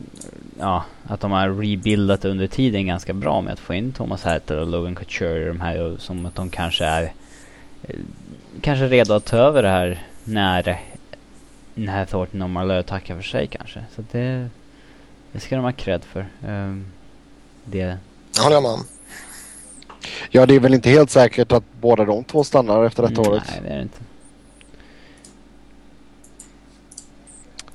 [0.60, 4.60] ja, att de har rebuildat under tiden ganska bra med att få in Thomas Hertel
[4.60, 7.14] och Logan Couture de här som att de kanske är
[7.84, 7.96] eh,
[8.62, 10.82] kanske redo att ta över det här när
[11.76, 13.86] när Thornton och Marlö tackar för sig kanske.
[13.96, 14.50] Så det,
[15.32, 16.28] det ska de ha cred för.
[16.48, 16.92] Um,
[17.66, 17.98] det
[18.40, 18.86] håller jag med om.
[20.30, 23.30] Ja, det är väl inte helt säkert att båda de två stannar efter detta Nej,
[23.30, 23.44] året.
[23.48, 24.00] Nej, det är det inte.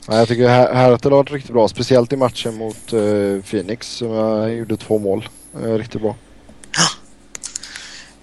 [0.06, 1.68] Ja, jag tycker Hertel har varit riktigt bra.
[1.68, 5.28] Speciellt i matchen mot uh, Phoenix som jag gjorde två mål.
[5.56, 6.16] Uh, riktigt bra.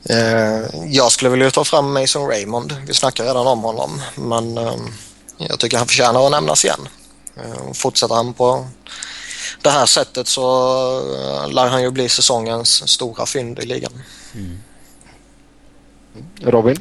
[0.10, 2.76] Uh, jag skulle vilja ta fram Mason Raymond.
[2.88, 4.02] Vi snackar redan om honom.
[4.16, 4.94] Men um,
[5.38, 6.88] jag tycker han förtjänar att nämnas igen.
[7.38, 8.68] Uh, fortsätter han på
[9.62, 10.42] det här sättet så
[10.98, 13.92] eh, lär han ju bli säsongens stora fynd i ligan.
[14.36, 14.58] Mm.
[16.42, 16.78] Robin?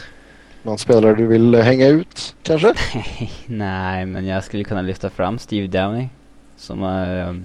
[0.62, 2.74] Någon spelare du vill hänga ut kanske?
[3.46, 6.08] Nej, men jag skulle kunna lyfta fram Steve Downey.
[6.56, 7.28] Som är...
[7.28, 7.44] Um,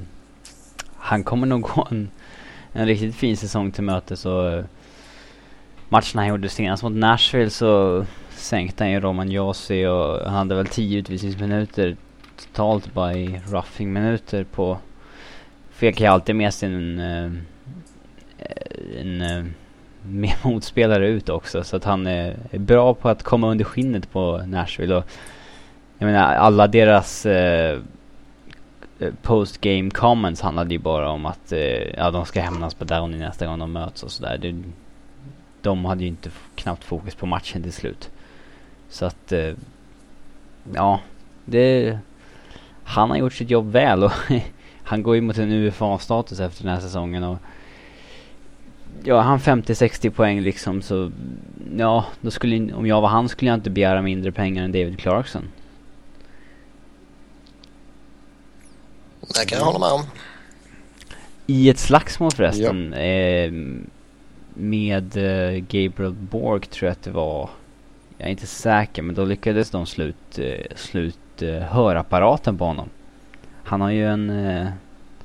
[0.95, 2.11] han kommer nog gå en,
[2.73, 4.47] en riktigt fin säsong till möte så...
[4.47, 4.63] Uh,
[5.89, 10.55] matchen han gjorde senast mot Nashville så sänkte han ju Roman Josi och han hade
[10.55, 11.97] väl 10 utvisningsminuter
[12.37, 14.77] totalt bara i roughing-minuter på
[15.81, 17.31] fick ju alltid med sig en, eh,
[18.99, 19.37] en, eh,
[20.05, 21.63] en motspelare ut också.
[21.63, 24.95] Så att han är, bra på att komma under skinnet på Nashville.
[24.95, 25.03] Och
[25.97, 27.79] jag menar alla deras eh,
[29.21, 33.19] post game comments handlade ju bara om att eh, ja, de ska hämnas på Downey
[33.19, 34.53] nästa gång de möts och sådär.
[35.61, 38.09] De hade ju inte knappt fokus på matchen till slut.
[38.89, 39.53] Så att eh,
[40.73, 40.99] ja,
[41.45, 41.97] det
[42.83, 44.11] han har gjort sitt jobb väl och
[44.91, 47.37] han går ju mot en UFA-status efter den här säsongen och
[49.03, 51.11] Ja, han 50-60 poäng liksom så
[51.77, 54.99] Ja, då skulle om jag var han skulle jag inte begära mindre pengar än David
[54.99, 55.47] Clarkson.
[59.21, 60.03] Det kan jag hålla med om.
[61.47, 62.93] I ett slagsmål förresten.
[62.93, 62.99] Ja.
[62.99, 63.51] Eh,
[64.53, 67.49] med eh, Gabriel Borg tror jag att det var.
[68.17, 71.17] Jag är inte säker men då lyckades de slut, eh, slut
[71.69, 72.89] hörapparaten på honom.
[73.63, 74.29] Han har ju en...
[74.29, 74.67] Eh,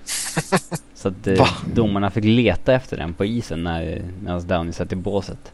[0.95, 4.97] så att eh, domarna fick leta efter den på isen när, när Downey satt i
[4.97, 5.53] båset.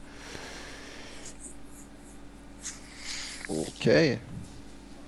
[3.49, 3.67] Okej.
[4.13, 4.17] Okay.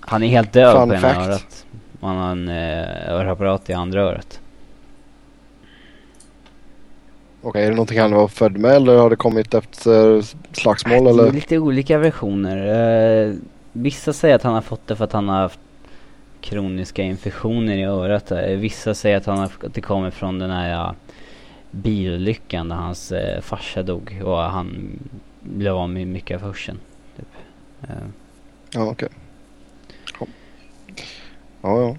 [0.00, 1.66] Han är helt död Fun på ena örat.
[2.00, 4.40] Han har en eh, örapparat i andra örat.
[7.40, 11.06] Okej, okay, är det någonting han var född med eller har det kommit efter slagsmål
[11.06, 11.22] eller?
[11.22, 13.26] Det är lite olika versioner.
[13.26, 13.34] Uh,
[13.72, 15.58] vissa säger att han har fått det för att han har haft
[16.44, 18.32] kroniska infektioner i örat.
[18.48, 20.94] Vissa säger att, han har, att det kommer från den här
[21.70, 24.98] bilolyckan där hans eh, farsa dog och han
[25.40, 26.78] blev av med mycket av hörseln.
[27.16, 27.26] Typ.
[27.82, 27.88] Eh.
[28.74, 29.08] Ja, okej.
[30.18, 30.34] Okay.
[31.62, 31.96] Ja, ja.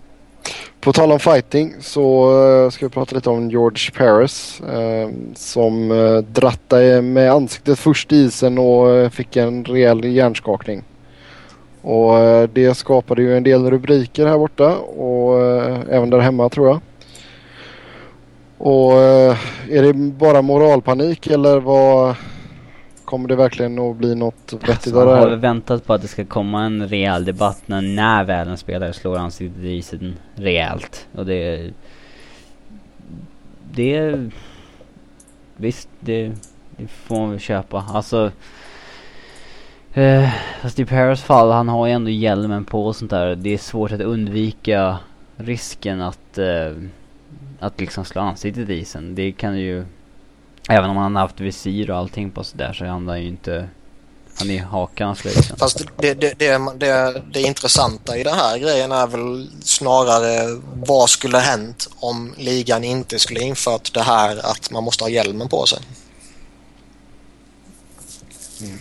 [0.79, 2.31] På tal om fighting så
[2.65, 8.11] eh, ska vi prata lite om George Paris eh, som eh, drattade med ansiktet först
[8.11, 10.83] i isen och eh, fick en rejäl hjärnskakning.
[11.85, 16.49] Och eh, det skapade ju en del rubriker här borta och eh, även där hemma
[16.49, 16.79] tror jag.
[18.57, 19.37] Och eh,
[19.69, 22.15] är det bara moralpanik eller vad
[23.05, 25.29] kommer det verkligen att bli något vettigt alltså, av det här?
[25.29, 28.93] har väntat på att det ska komma en rejäl debatt när, när väl en spelare
[28.93, 31.07] slår ansiktet i isen rejält.
[31.15, 31.71] Och det...
[33.71, 34.29] Det...
[35.57, 36.31] Visst, det,
[36.77, 37.85] det får man väl köpa.
[37.93, 38.31] Alltså
[39.95, 40.29] Eh,
[40.61, 43.35] fast i Paris fall, han har ju ändå hjälmen på och sånt där.
[43.35, 44.99] Det är svårt att undvika
[45.37, 46.73] risken att, eh,
[47.59, 49.15] att liksom slå ansiktet i isen.
[49.15, 49.85] Det kan ju,
[50.69, 53.67] även om han har haft visir och allting på sådär så är han ju inte
[54.37, 55.57] han är hakan liksom.
[55.57, 61.09] Fast det, det, det, det, det intressanta i den här grejen är väl snarare vad
[61.09, 65.65] skulle hänt om ligan inte skulle infört det här att man måste ha hjälmen på
[65.65, 65.79] sig.
[68.61, 68.79] Mm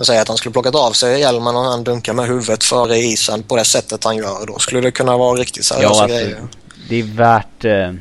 [0.00, 2.98] och säga att han skulle plockat av sig hjälmen och han dunkar med huvudet före
[2.98, 4.46] isen på det sättet han gör.
[4.46, 6.42] Då skulle det kunna vara riktigt seriösa ja, alltså, grejer.
[6.88, 7.64] Det är värt...
[7.64, 7.94] Eh,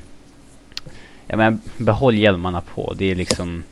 [1.28, 2.94] jag menar, behåll hjälmarna på.
[2.98, 3.64] Det är liksom...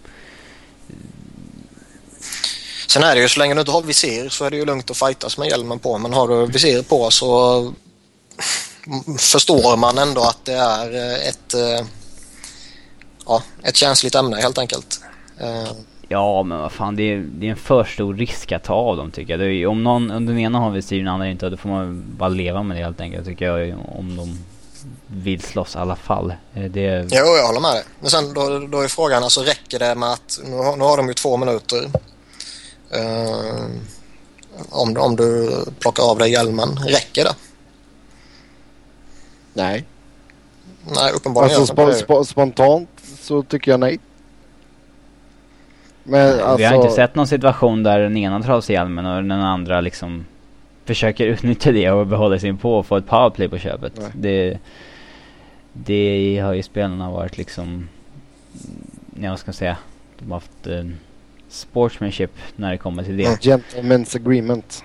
[2.88, 4.92] Sen är det ju så länge du inte har visir så är det ju lugnt
[4.92, 5.98] att fightas med hjälmen på.
[5.98, 7.74] Men har du visir på så
[9.18, 11.86] förstår man ändå att det är eh, ett, eh,
[13.26, 15.02] ja, ett känsligt ämne helt enkelt.
[16.10, 18.74] Eh, Ja men vad fan det är, det är en för stor risk att ta
[18.74, 19.40] av dem tycker jag.
[19.40, 22.04] Det är, om någon, om den ena har visir den andra inte, då får man
[22.18, 23.80] bara leva med det helt enkelt tycker jag.
[23.88, 24.40] Om de
[25.08, 26.34] vill slåss i alla fall.
[26.54, 27.08] Det...
[27.12, 27.84] Jo, jag håller med dig.
[28.00, 30.98] Men sen då, då är frågan, alltså räcker det med att, nu har, nu har
[30.98, 31.86] de ju två minuter.
[32.96, 33.66] Uh,
[34.70, 37.36] om, om du plockar av dig hjälmen, räcker det?
[39.54, 39.86] Nej.
[40.96, 42.90] Nej, uppenbarligen alltså, sp sp spontant
[43.22, 44.00] så tycker jag nej.
[46.10, 46.58] Men, alltså...
[46.58, 49.32] Vi har inte sett någon situation där den ena tar av sig hjälmen och den
[49.32, 50.26] andra liksom
[50.86, 54.02] försöker utnyttja det och behålla sin på och få ett powerplay på köpet.
[54.14, 54.58] Det,
[55.74, 57.90] det har ju spelarna varit liksom,
[59.20, 59.78] ja vad ska jag säga,
[60.20, 60.84] de har haft eh,
[61.50, 63.24] sportsmanship när det kommer till det.
[63.24, 63.38] Mm.
[63.38, 64.84] Gentlemen's agreement.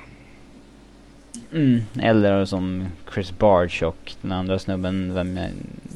[1.53, 5.41] Mm, eller som Chris Barge och den andra snubben, vem,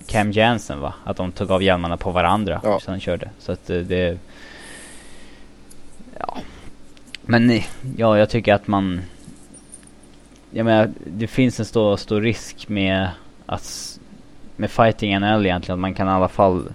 [0.06, 0.94] Cam Jansen va?
[1.04, 2.80] Att de tog av hjälmarna på varandra ja.
[2.80, 3.30] sen körde.
[3.38, 4.18] Så att eh, det...
[6.18, 6.38] Ja.
[7.22, 7.64] Men eh,
[7.96, 9.02] ja, jag tycker att man...
[10.50, 13.08] Jag menar, det finns en stor, stor risk med
[13.46, 13.98] att...
[14.56, 16.72] Med fighting NL egentligen, att man kan i alla fall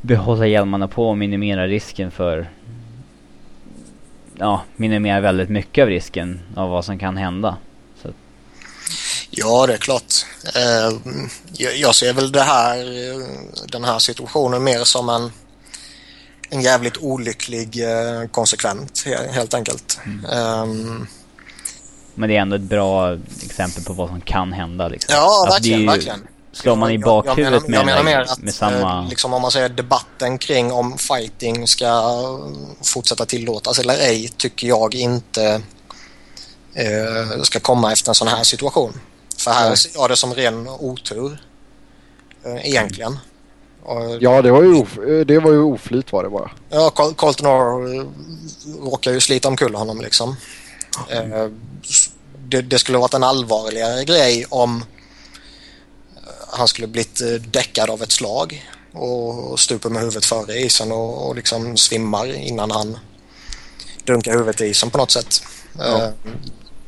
[0.00, 2.48] behålla hjälmarna på och minimera risken för
[4.38, 7.56] ja, minimerar väldigt mycket av risken av vad som kan hända.
[8.02, 8.08] Så.
[9.30, 10.14] Ja, det är klart.
[10.54, 10.98] Eh,
[11.76, 12.76] jag ser väl det här,
[13.72, 15.32] den här situationen mer som en,
[16.48, 19.98] en jävligt olycklig eh, konsekvent helt enkelt.
[20.04, 20.24] Mm.
[20.70, 21.06] Um,
[22.14, 24.88] men det är ändå ett bra exempel på vad som kan hända.
[24.88, 25.14] Liksom.
[25.14, 26.26] Ja, alltså, verkligen, verkligen.
[26.52, 29.02] Slår man i bakhuvudet jag, jag menar, jag menar med, att, med samma...
[29.02, 32.02] Eh, liksom om man säger debatten kring om fighting ska
[32.82, 35.62] fortsätta tillåtas eller ej tycker jag inte
[36.74, 39.00] eh, ska komma efter en sån här situation.
[39.38, 41.38] För här ser jag det som ren otur.
[42.44, 43.12] Eh, egentligen.
[43.12, 43.18] Och,
[44.20, 46.50] ja, det var, ju det var ju oflyt var det bara.
[46.70, 48.04] Ja, Colton Orr eh,
[48.84, 50.36] råkar ju slita omkull honom liksom.
[51.10, 51.46] Eh,
[52.48, 54.84] det, det skulle varit en allvarligare grej om
[56.52, 61.28] han skulle blivit eh, däckad av ett slag och stuper med huvudet före isen och,
[61.28, 62.98] och liksom svimmar innan han
[64.04, 65.42] dunkar huvudet i isen på något sätt.
[65.78, 66.12] Ja.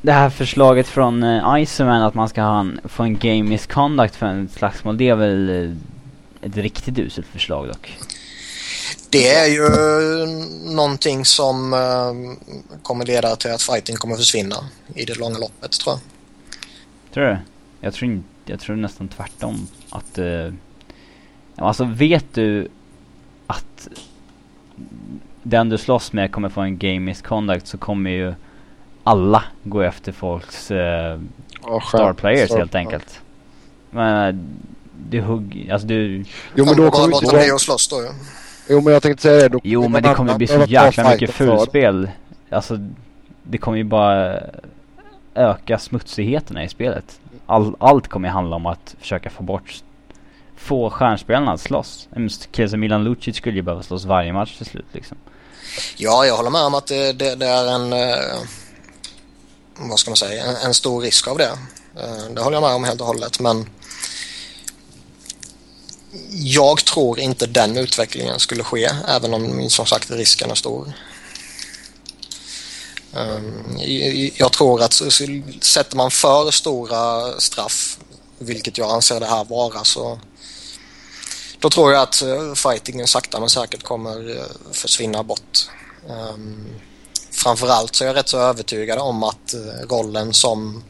[0.03, 1.25] Det här förslaget från
[1.59, 5.15] Iceman att man ska ha en, få en game misconduct för en slagsmål, det är
[5.15, 5.77] väl
[6.42, 7.98] ett riktigt uselt förslag dock?
[9.11, 9.68] Det är ju
[10.74, 12.35] någonting som uh,
[12.83, 14.57] kommer leda till att fighting kommer försvinna
[14.94, 16.01] i det långa loppet tror jag.
[17.14, 17.38] Tror du?
[17.81, 19.66] Jag tror inte jag tror nästan tvärtom.
[19.90, 20.18] Att...
[20.18, 20.53] Eh,
[21.57, 22.68] alltså vet du
[23.46, 23.88] att
[25.42, 28.35] den du slåss med kommer få en game misconduct så kommer ju
[29.05, 31.20] alla gå efter folks eh,
[31.62, 33.20] oh, star players helt enkelt.
[33.90, 34.46] Men
[35.11, 36.25] du hugg, alltså du...
[36.55, 37.59] Jo men då kommer inte...
[37.59, 38.11] slåss då ja.
[38.69, 39.49] Jo men jag tänkte säga det.
[39.49, 42.11] Då jo men det kommer bli så jäkla mycket fulspel.
[42.51, 42.79] Alltså
[43.43, 44.41] det kommer ju bara
[45.35, 49.83] öka smutsigheterna i spelet all, allt kommer handla om att försöka få bort
[50.57, 52.09] få stjärnspelarna att slåss.
[52.11, 55.17] En kille som Milan Lucic skulle ju behöva slåss varje match till slut liksom.
[55.97, 58.39] Ja, jag håller med om att det, det, det är en eh,
[59.79, 61.51] vad ska man säga, en, en, stor risk av det.
[61.97, 63.67] Eh, det håller jag med om helt och hållet men
[66.31, 70.92] jag tror inte den utvecklingen skulle ske även om som sagt risken är stor.
[73.14, 73.79] Ehm,
[74.37, 74.92] jag tror att
[75.61, 77.99] sätter man för stora straff,
[78.38, 80.21] vilket jag anser det här vara, så
[81.59, 85.68] då tror jag att eh, fightingen sakta men säkert kommer eh, försvinna bort.
[86.09, 86.66] Ehm,
[87.31, 90.85] framförallt så är jag rätt så övertygad om att eh, rollen som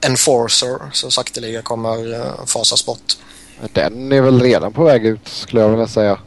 [0.00, 3.16] enforcer så sakteliga kommer fasas bort.
[3.72, 6.18] Den är väl redan på väg ut skulle jag vilja säga.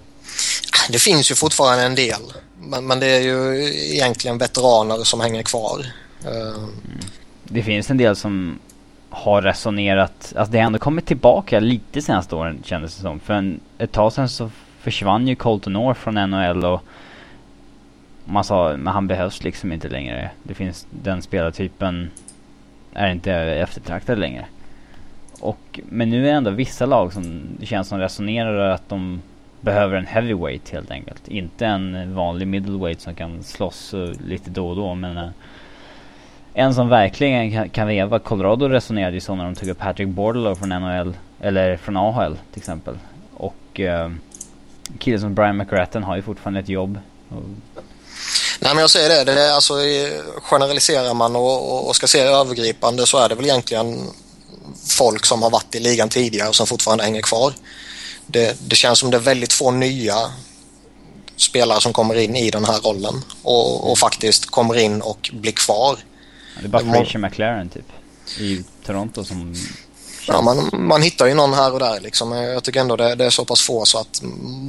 [0.90, 2.22] Det finns ju fortfarande en del.
[2.60, 5.86] Men, men det är ju egentligen veteraner som hänger kvar.
[6.26, 6.70] Mm.
[7.44, 8.60] Det finns en del som
[9.10, 13.20] har resonerat, alltså det har ändå kommit tillbaka lite senaste åren kändes det som.
[13.20, 14.52] För en, ett tag sedan så
[14.82, 16.82] försvann ju Colton Orr från NHL och
[18.26, 20.32] man sa, men han behövs liksom inte längre.
[20.44, 22.12] Det finns, den spelartypen
[22.94, 24.46] är inte eftertraktad längre.
[25.42, 29.22] Och, men nu är det ändå vissa lag som det känns som resonerar att de
[29.62, 31.28] behöver en heavyweight helt enkelt.
[31.28, 35.30] Inte en vanlig middleweight som kan slåss eh, lite då och då men uh,
[36.54, 38.20] en som verkligen kan, kan veva.
[38.20, 42.38] Colorado resonerade ju så när de tog upp Patrick Bordelow från NHL eller från AHL
[42.52, 42.98] till exempel.
[43.34, 44.12] Och uh,
[45.00, 47.00] killen som Brian McRatten har ju fortfarande ett jobb.
[48.62, 49.74] Nej men jag säger det, det är alltså,
[50.42, 53.98] generaliserar man och, och ska se övergripande så är det väl egentligen
[54.88, 57.54] folk som har varit i ligan tidigare och som fortfarande hänger kvar.
[58.28, 60.32] Det, det känns som det är väldigt få nya
[61.36, 65.52] spelare som kommer in i den här rollen och, och faktiskt kommer in och blir
[65.52, 65.98] kvar.
[66.60, 67.86] Det är bara Fraser McLaren typ
[68.40, 69.56] i Toronto som
[70.28, 72.32] Ja, man, man hittar ju någon här och där liksom.
[72.32, 74.22] Jag tycker ändå det, det, är så pass få så att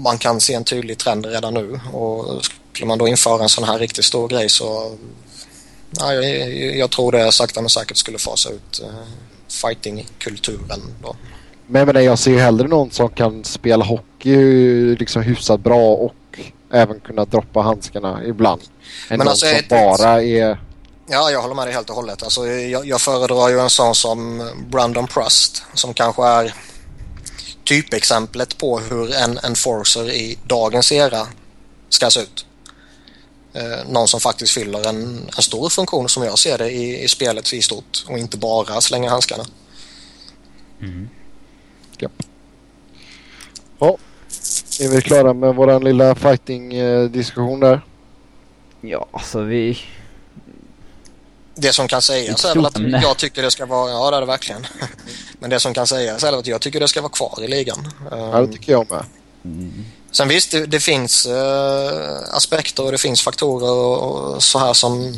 [0.03, 1.81] man kan se en tydlig trend redan nu.
[1.93, 4.97] Och skulle man då införa en sån här riktigt stor grej så...
[5.91, 8.89] Ja, jag, jag tror det sakta men säkert skulle fasa ut uh,
[9.53, 11.17] fightingkulturen då.
[11.67, 14.37] Men jag, jag ser ju hellre någon som kan spela hockey
[14.97, 16.41] liksom hyfsat bra och
[16.71, 18.61] även kunna droppa handskarna ibland.
[18.63, 18.69] Än
[19.09, 20.59] men någon alltså, som bara är
[21.07, 22.23] Ja, jag håller med dig helt och hållet.
[22.23, 26.55] Alltså, jag, jag föredrar ju en sån som Brandon Prust som kanske är
[27.65, 31.27] typexemplet på hur en enforcer i dagens era
[31.89, 32.47] ska se ut.
[33.55, 37.09] Eh, någon som faktiskt fyller en, en, stor funktion som jag ser det i, i
[37.09, 39.45] spelet i stort och inte bara slänga handskarna.
[40.81, 41.09] Mm.
[41.99, 42.09] Ja.
[43.79, 43.97] ja,
[44.81, 47.81] är vi klara med vår lilla fighting-diskussion där?
[48.81, 49.79] Ja, alltså vi
[51.55, 54.21] det som kan sägas är väl att jag tycker det ska vara, ja det är
[54.21, 54.67] det verkligen.
[55.39, 57.89] Men det som kan sägas är att jag tycker det ska vara kvar i ligan.
[58.11, 59.05] Ja det tycker jag med.
[59.45, 59.85] Mm.
[60.13, 64.73] Sen visst, det, det finns uh, aspekter och det finns faktorer och, och, så här
[64.73, 65.15] som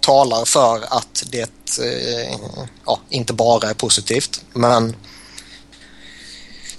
[0.00, 1.50] talar för att det
[1.80, 4.44] uh, ja, inte bara är positivt.
[4.52, 4.96] Men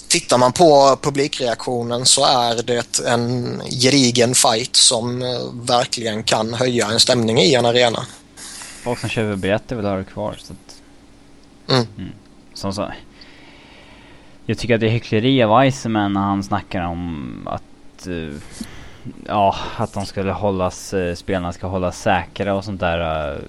[0.08, 6.88] tittar man på publikreaktionen så är det en gedigen fight som uh, verkligen kan höja
[6.88, 8.06] en stämning i en arena
[8.86, 10.38] folk som köper biljetter vill ha det kvar.
[10.44, 10.82] Så att,
[11.70, 11.88] mm.
[11.98, 12.12] Mm.
[12.54, 12.92] Som så.
[14.46, 18.34] Jag tycker att det är hyckleri av Iceman när han snackar om att uh,
[19.28, 23.32] ja, att de skulle hållas, uh, spelarna ska hållas säkra och sånt där.
[23.34, 23.42] Uh,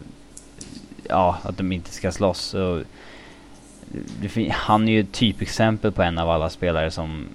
[1.09, 2.55] ja, att de inte ska slåss.
[2.55, 2.81] Och,
[4.51, 7.29] han är ju ett typexempel på en av alla spelare som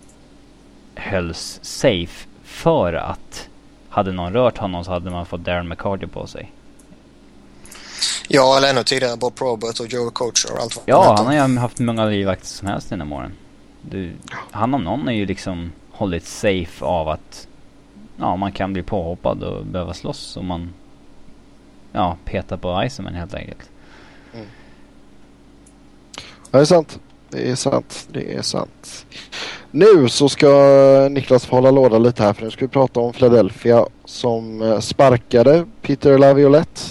[0.95, 3.49] hölls safe för att
[3.89, 6.51] hade någon rört honom så hade man fått Darren McCarty på sig.
[8.27, 11.33] Ja, eller ännu tidigare Bob Probert och Joe Coacher och allt vad Ja, han har
[11.33, 13.31] ju haft många livvakter som helst genom åren.
[13.81, 14.11] Du,
[14.51, 17.47] han om någon är ju liksom hållit safe av att
[18.17, 20.73] ja, man kan bli påhoppad och behöva slåss om man
[21.91, 23.69] ja, petar på Iceman helt enkelt.
[24.33, 24.45] Mm.
[26.51, 26.99] Det är sant.
[27.29, 28.07] Det är sant.
[28.11, 29.05] Det är sant.
[29.71, 30.47] Nu så ska
[31.11, 34.79] Niklas få hålla låda lite här för nu ska vi prata om Philadelphia som eh,
[34.79, 36.81] sparkade Peter Laviolette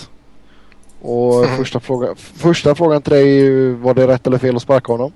[1.00, 1.56] och mm.
[1.56, 4.92] första, fråga, första frågan till dig är ju, var det rätt eller fel att sparka
[4.92, 5.12] honom?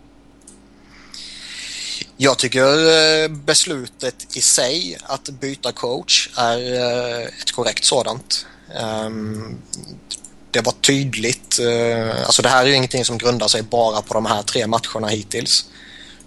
[2.16, 2.66] Jag tycker
[3.22, 8.46] eh, beslutet i sig att byta coach är eh, ett korrekt sådant.
[8.80, 9.58] Ehm,
[10.50, 11.58] det var tydligt.
[11.58, 14.66] Eh, alltså det här är ju ingenting som grundar sig bara på de här tre
[14.66, 15.64] matcherna hittills.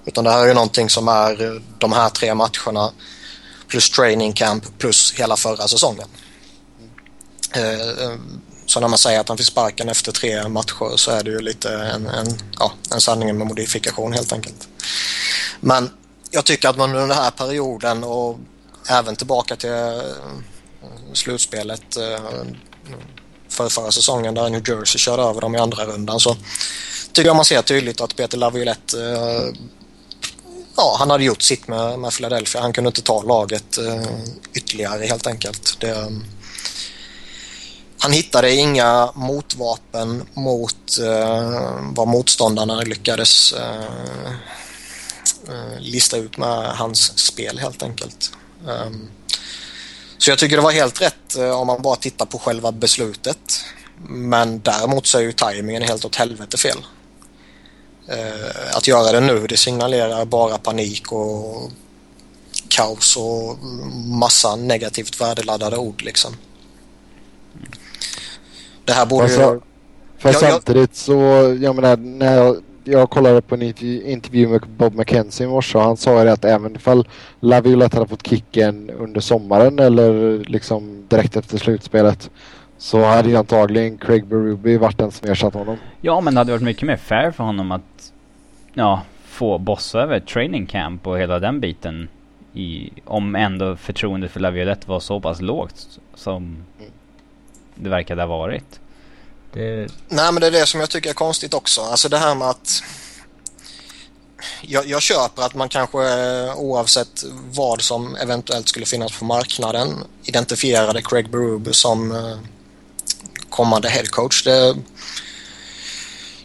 [0.05, 2.91] Utan det här är ju någonting som är de här tre matcherna
[3.67, 6.07] plus training camp plus hela förra säsongen.
[8.65, 11.39] Så när man säger att han fick sparken efter tre matcher så är det ju
[11.39, 12.27] lite en, en,
[12.59, 14.67] ja, en sanning med modifikation helt enkelt.
[15.59, 15.89] Men
[16.31, 18.39] jag tycker att man under den här perioden och
[18.89, 20.01] även tillbaka till eh,
[21.13, 22.45] slutspelet eh,
[23.49, 26.37] för förra säsongen där New Jersey körde över dem i andra rundan så
[27.11, 29.61] tycker jag man ser tydligt att Peter Laviolette eh,
[30.75, 32.61] ja, han hade gjort sitt med, med Philadelphia.
[32.61, 33.79] Han kunde inte ta laget
[34.53, 35.77] ytterligare helt enkelt.
[35.79, 36.11] Det,
[37.99, 44.31] han hittade inga motvapen mot eh, vad motståndarna lyckades eh,
[45.79, 48.31] lista ut med hans spel helt enkelt.
[48.65, 49.09] Um,
[50.17, 53.65] så jag tycker det var helt rätt eh, om man bara tittar på själva beslutet.
[54.09, 56.77] Men däremot så är ju tajmingen helt åt helvete fel.
[58.09, 61.71] Uh, att göra det nu det signalerar bara panik och
[62.69, 63.57] kaos och
[64.05, 66.37] massa negativt värdeladdade ord liksom.
[68.85, 69.59] Det här borde ju...
[70.17, 71.13] För jag, samtidigt så,
[71.61, 72.57] jag menar, när jag,
[72.87, 76.45] jag kollade på en intervju med Bob McKenzie i morse och han sa ju att
[76.45, 77.07] även ifall
[77.39, 82.29] Laviolette hade fått kicken under sommaren eller liksom direkt efter slutspelet
[82.77, 85.77] så hade ju antagligen Craig Berube varit den som ersatt honom.
[86.01, 88.13] Ja, men det hade varit mycket mer fair för honom att
[88.73, 92.09] ja, få bossa över training camp och hela den biten.
[92.53, 96.91] I, om ändå förtroendet för Laviolette var så pass lågt som mm
[97.77, 98.79] det verkade ha varit.
[99.57, 99.87] Det...
[100.07, 101.81] Nej men det är det som jag tycker är konstigt också.
[101.81, 102.83] Alltså det här med att
[104.61, 110.03] jag, jag köper att man kanske eh, oavsett vad som eventuellt skulle finnas på marknaden
[110.23, 112.37] identifierade Craig Berube som eh,
[113.49, 114.43] kommande headcoach.
[114.43, 114.75] Det,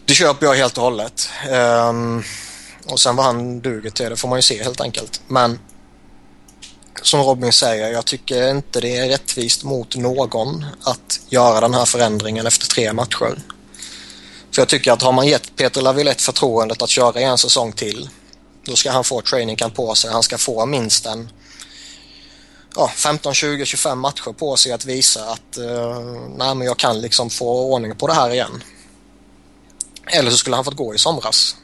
[0.04, 1.28] det köper jag helt och hållet.
[1.50, 2.24] Um,
[2.86, 5.20] och sen vad han duger till det får man ju se helt enkelt.
[5.28, 5.58] Men
[7.03, 11.84] som Robin säger, jag tycker inte det är rättvist mot någon att göra den här
[11.84, 13.38] förändringen efter tre matcher.
[14.55, 18.09] För jag tycker att har man gett Peter Lavilette förtroendet att köra en säsong till,
[18.64, 20.11] då ska han få training camp på sig.
[20.12, 21.30] Han ska få minst en
[22.76, 26.01] ja, 15, 20, 25 matcher på sig att visa att uh,
[26.36, 28.64] nej, men jag kan liksom få ordning på det här igen.
[30.07, 31.57] Eller så skulle han fått gå i somras.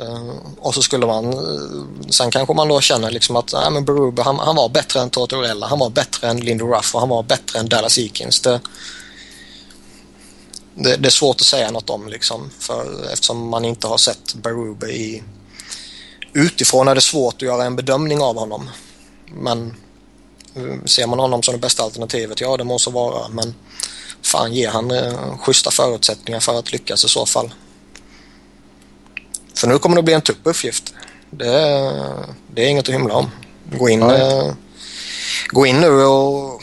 [0.00, 3.84] Eh, och så skulle man, eh, sen kanske man då känner liksom att nej, men
[3.84, 7.08] Berube, han, han var bättre än Tortorella, han var bättre än Lindy Ruff och han
[7.08, 8.40] var bättre än Dallas Eakins.
[8.40, 8.60] Det,
[10.74, 14.34] det, det, är svårt att säga något om liksom, för, eftersom man inte har sett
[14.34, 15.22] Berube i...
[16.32, 18.70] Utifrån är det svårt att göra en bedömning av honom.
[19.34, 19.76] Men
[20.54, 23.54] eh, ser man honom som det bästa alternativet, ja det måste vara, men
[24.22, 27.50] fan ge han eh, schyssta förutsättningar för att lyckas i så fall.
[29.60, 30.94] För nu kommer det bli en tuff uppgift.
[31.30, 31.46] Det,
[32.54, 33.30] det är inget att hymla om.
[33.78, 34.52] Gå in, eh,
[35.48, 36.62] gå in nu och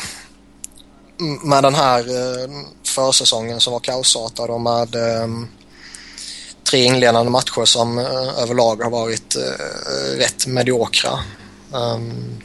[1.44, 2.50] med den här eh,
[2.86, 5.28] försäsongen som var kaosartad och med eh,
[6.70, 7.98] tre inledande matcher som
[8.38, 9.36] överlag har varit
[10.18, 11.20] rätt mediokra.
[11.72, 12.42] Um,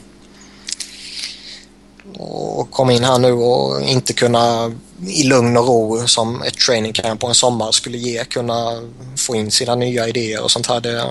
[2.19, 4.73] och komma in här nu och inte kunna
[5.07, 8.83] i lugn och ro som ett training camp på en sommar skulle ge kunna
[9.19, 10.81] få in sina nya idéer och sånt här.
[10.81, 11.05] Det,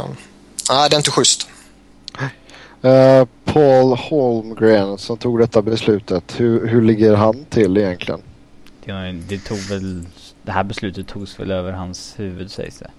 [0.70, 1.48] nej, det är inte schysst.
[2.86, 6.24] Uh, Paul Holmgren som tog detta beslutet.
[6.38, 8.22] Hur, hur ligger han till egentligen?
[8.86, 10.06] Det, det tog väl...
[10.44, 12.90] Det här beslutet togs väl över hans huvud sägs det.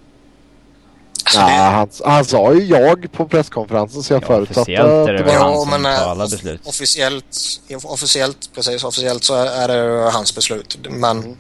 [1.36, 5.22] Alltså Nej, han, han sa ju jag på presskonferensen så jag ja, förutsatte att det
[5.22, 6.60] var han som ja, alla beslut.
[6.64, 7.36] Officiellt,
[7.84, 10.78] officiellt, precis, officiellt så är det hans beslut.
[10.90, 11.36] Men mm.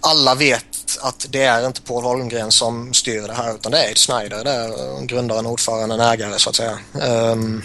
[0.00, 0.64] alla vet
[1.00, 4.44] att det är inte Paul Holmgren som styr det här utan det är Ed Snyder,
[4.44, 6.78] det är grundaren, ordföranden, ägare så att säga.
[6.92, 7.62] Um,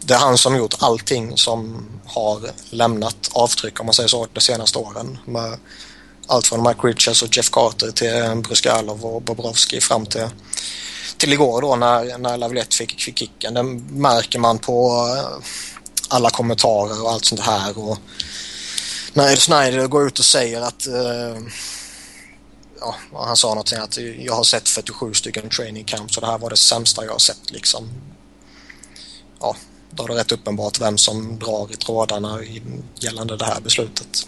[0.00, 2.40] det är han som gjort allting som har
[2.70, 5.18] lämnat avtryck om man säger så de senaste åren.
[5.24, 5.58] Med
[6.26, 10.28] allt från Mike Richards och Jeff Carter till eh, Bruce och Bobrovski fram till,
[11.16, 13.54] till igår då när, när Lavalette fick, fick kicken.
[13.54, 13.62] Det
[13.92, 15.44] märker man på eh,
[16.08, 17.78] alla kommentarer och allt sånt här.
[17.78, 17.98] Och
[19.12, 21.42] när Ed Snyder går ut och säger att eh,
[22.80, 26.38] ja, han sa någonting att jag har sett 47 stycken training camps och det här
[26.38, 27.88] var det sämsta jag har sett liksom.
[29.40, 29.56] Ja,
[29.90, 32.40] då är det rätt uppenbart vem som drar i trådarna
[33.00, 34.26] gällande det här beslutet.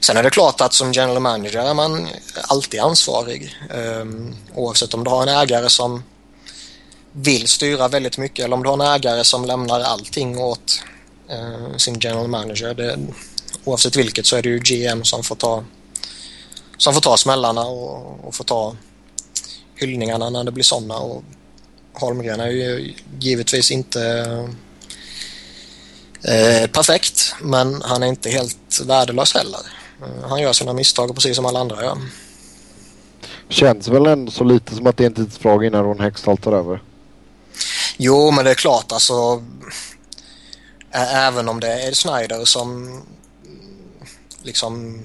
[0.00, 2.08] Sen är det klart att som general manager är man
[2.42, 3.56] alltid ansvarig.
[3.74, 6.02] Um, oavsett om du har en ägare som
[7.12, 10.82] vill styra väldigt mycket eller om du har en ägare som lämnar allting åt
[11.32, 12.74] uh, sin general manager.
[12.74, 12.98] Det,
[13.64, 15.64] oavsett vilket så är det ju GM som får ta,
[16.76, 18.76] som får ta smällarna och, och får ta
[19.76, 20.96] hyllningarna när det blir sådana.
[20.96, 21.22] Och
[21.92, 24.02] Holmgren är ju givetvis inte
[26.22, 29.60] eh, perfekt men han är inte helt värdelös heller.
[30.02, 31.98] Eh, han gör sina misstag precis som alla andra gör.
[33.48, 36.52] Känns väl ändå så lite som att det är en tidsfråga innan Ron Hextall tar
[36.52, 36.82] över.
[37.96, 39.42] Jo, men det är klart alltså.
[40.90, 43.00] Även om det är Snyder som
[44.42, 45.04] liksom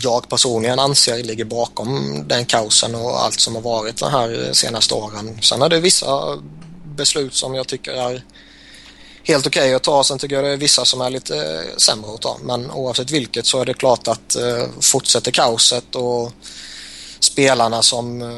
[0.00, 4.94] jag personligen anser ligger bakom den kaosen och allt som har varit de här senaste
[4.94, 5.38] åren.
[5.42, 6.38] Sen är det vissa
[6.84, 8.22] beslut som jag tycker är
[9.26, 10.04] helt okej okay att ta.
[10.04, 12.38] Sen tycker jag det är vissa som är lite eh, sämre att ta.
[12.42, 16.32] Men oavsett vilket så är det klart att eh, fortsätter kaoset och
[17.20, 18.28] spelarna som eh,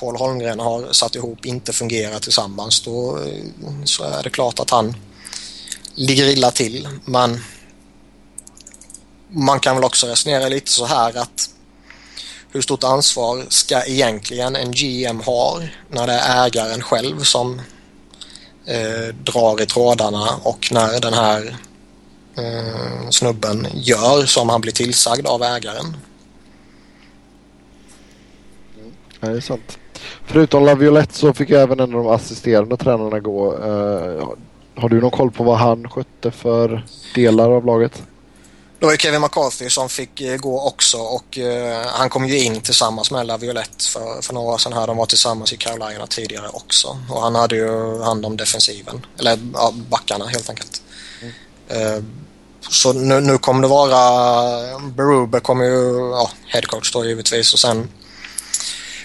[0.00, 4.70] Paul Holmgren har satt ihop inte fungerar tillsammans då eh, så är det klart att
[4.70, 4.96] han
[5.94, 6.88] ligger illa till.
[7.04, 7.40] Men
[9.28, 11.50] man kan väl också resonera lite så här att
[12.50, 15.60] hur stort ansvar ska egentligen en GM ha
[15.90, 17.60] när det är ägaren själv som
[18.68, 21.56] eh, drar i trådarna och när den här
[22.36, 25.96] eh, snubben gör som han blir tillsagd av ägaren.
[29.20, 29.78] Ja, det är sant.
[30.24, 33.54] Förutom Laviolette så fick även en av de assisterande tränarna gå.
[33.54, 34.28] Eh,
[34.74, 38.02] har du någon koll på vad han skötte för delar av laget?
[38.80, 42.38] Det var ju Kevin McCarthy som fick eh, gå också och uh, han kom ju
[42.38, 44.86] in tillsammans med Laviolette för, för några år sedan här.
[44.86, 49.38] De var tillsammans i Carolina tidigare också och han hade ju hand om defensiven, eller
[49.54, 50.82] ja, backarna helt enkelt.
[51.22, 51.96] Mm.
[51.96, 52.04] Uh,
[52.70, 57.88] så nu, nu kommer det vara, Berube kommer ju, ja, headcoach då givetvis och sen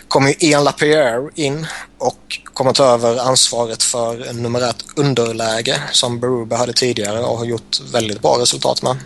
[0.08, 1.68] kommer ju Ian LaPierre in
[1.98, 7.46] och kommer ta över ansvaret för nummer ett underläge som Berube hade tidigare och har
[7.46, 8.98] gjort väldigt bra resultat med.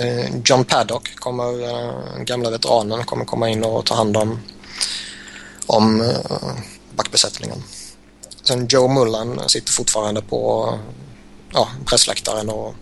[0.00, 4.38] Eh, John Paddock, kommer, eh, gamla veteranen, kommer komma in och ta hand om,
[5.66, 6.52] om eh,
[6.94, 7.62] backbesättningen.
[8.42, 10.74] Sen Joe Mullan sitter fortfarande på
[11.52, 12.74] ja, pressläktaren och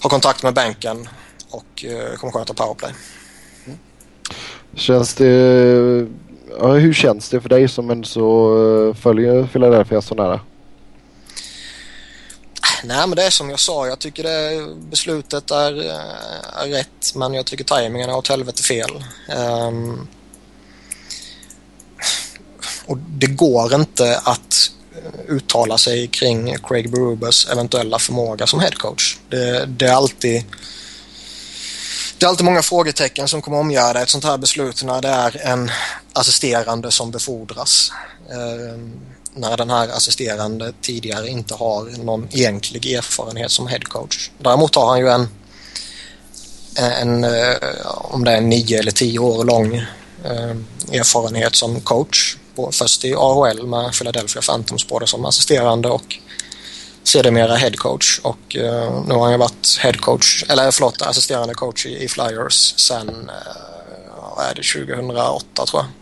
[0.00, 1.08] har kontakt med bänken
[1.50, 1.84] och
[2.16, 2.92] kommer sköta powerplay.
[4.74, 5.26] Känns det...
[6.58, 10.40] Ja, hur känns det för dig som en så följer Philadelphia så nära?
[12.84, 17.14] Nej men det är som jag sa, jag tycker det beslutet är, eh, är rätt
[17.14, 19.04] men jag tycker tajmingen är åt helvete fel.
[19.36, 20.08] Um,
[22.86, 29.18] och det går inte att eh, uttala sig kring Craig Berubers eventuella förmåga som headcoach.
[29.28, 30.44] Det, det, är alltid
[32.18, 35.46] det är alltid många frågetecken som kommer omgärda ett sånt här beslut när det är
[35.46, 35.70] en
[36.12, 37.92] assisterande som befordras.
[38.30, 39.00] Um,
[39.34, 44.30] när den här assisterande tidigare inte har någon egentlig erfarenhet som headcoach.
[44.38, 45.28] Däremot har han ju en,
[46.76, 47.56] en eh,
[47.86, 49.74] om det är nio eller tio år lång
[50.24, 50.56] eh,
[50.92, 52.36] erfarenhet som coach.
[52.72, 56.18] Först i AHL med Philadelphia Phantoms både som assisterande och
[57.04, 62.04] sedermera headcoach och uh, nu har han ju varit headcoach, eller förlåt, assisterande coach i,
[62.04, 65.99] i Flyers sen, uh, vad är det, 2008 tror jag.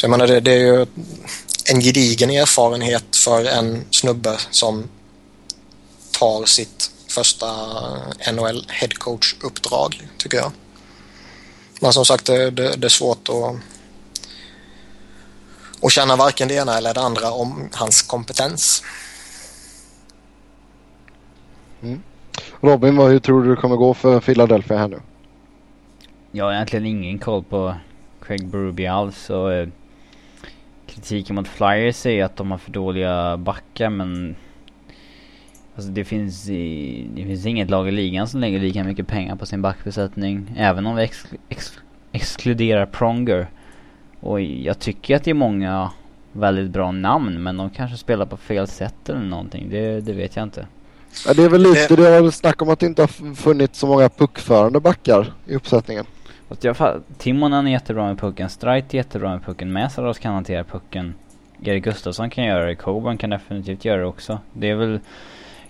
[0.00, 0.86] Så jag menar det, det är ju
[1.70, 4.88] en gedigen erfarenhet för en snubbe som
[6.18, 7.46] tar sitt första
[8.32, 10.52] NHL headcoach-uppdrag, tycker jag.
[11.80, 13.56] Men som sagt, det, det, det är svårt att,
[15.84, 18.82] att känna varken det ena eller det andra om hans kompetens.
[21.82, 22.02] Mm.
[22.60, 25.00] Robin, vad, hur tror du det kommer gå för Philadelphia här nu?
[26.32, 27.74] Jag har egentligen ingen koll på
[28.26, 29.30] Craig Berube alls.
[29.30, 29.68] Och,
[30.90, 34.36] kritiken mot Flyers är att de har för dåliga backar men
[35.74, 39.36] Alltså det finns, i, det finns inget lag i ligan som lägger lika mycket pengar
[39.36, 40.54] på sin backbesättning.
[40.56, 41.72] Även om vi ex, ex,
[42.12, 43.50] exkluderar Pronger.
[44.20, 45.90] Och jag tycker att det är många
[46.32, 49.70] väldigt bra namn men de kanske spelar på fel sätt eller någonting.
[49.70, 50.66] Det, det vet jag inte.
[51.26, 53.86] Ja, det är väl lite det har snack om att det inte har funnits så
[53.86, 56.04] många puckförande backar i uppsättningen.
[56.50, 60.64] Fast jag Timonen är jättebra med pucken, Strite är jättebra med pucken, Mäsaros kan hantera
[60.64, 61.14] pucken.
[61.64, 64.40] Erik Gustafsson kan göra det, Coburn kan definitivt göra det också.
[64.52, 65.00] Det är väl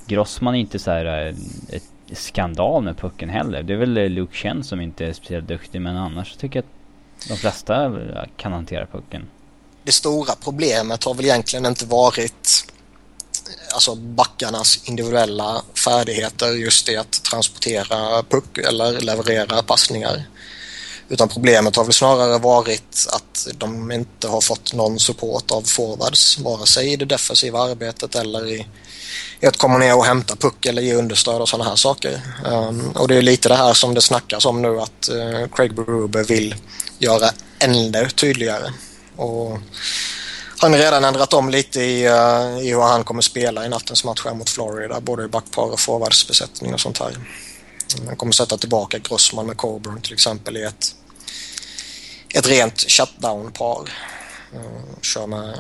[0.07, 3.63] Grossman är inte så här eh, ett skandal med pucken heller.
[3.63, 6.65] Det är väl eh, Luke Chen som inte är speciellt duktig men annars tycker jag
[6.65, 9.29] att de flesta eh, kan hantera pucken.
[9.83, 12.73] Det stora problemet har väl egentligen inte varit
[13.75, 20.25] alltså backarnas individuella färdigheter just i att transportera puck eller leverera passningar.
[21.11, 26.39] Utan problemet har väl snarare varit att de inte har fått någon support av forwards,
[26.39, 28.67] vare sig i det defensiva arbetet eller i,
[29.41, 32.21] i att komma ner och hämta puck eller ge understöd och sådana här saker.
[32.47, 35.75] Um, och det är lite det här som det snackas om nu att uh, Craig
[35.75, 36.55] Berube vill
[36.99, 38.73] göra ännu tydligare.
[39.17, 39.59] Och
[40.59, 44.05] han har redan ändrat om lite i, uh, i hur han kommer spela i nattens
[44.05, 47.17] match här mot Florida, både i backpar och forwardsbesättning och sånt här.
[48.07, 50.95] Han kommer sätta tillbaka Grossman med Coburn till exempel i ett
[52.35, 53.91] ett rent shutdown-par.
[54.55, 55.59] Uh, kör med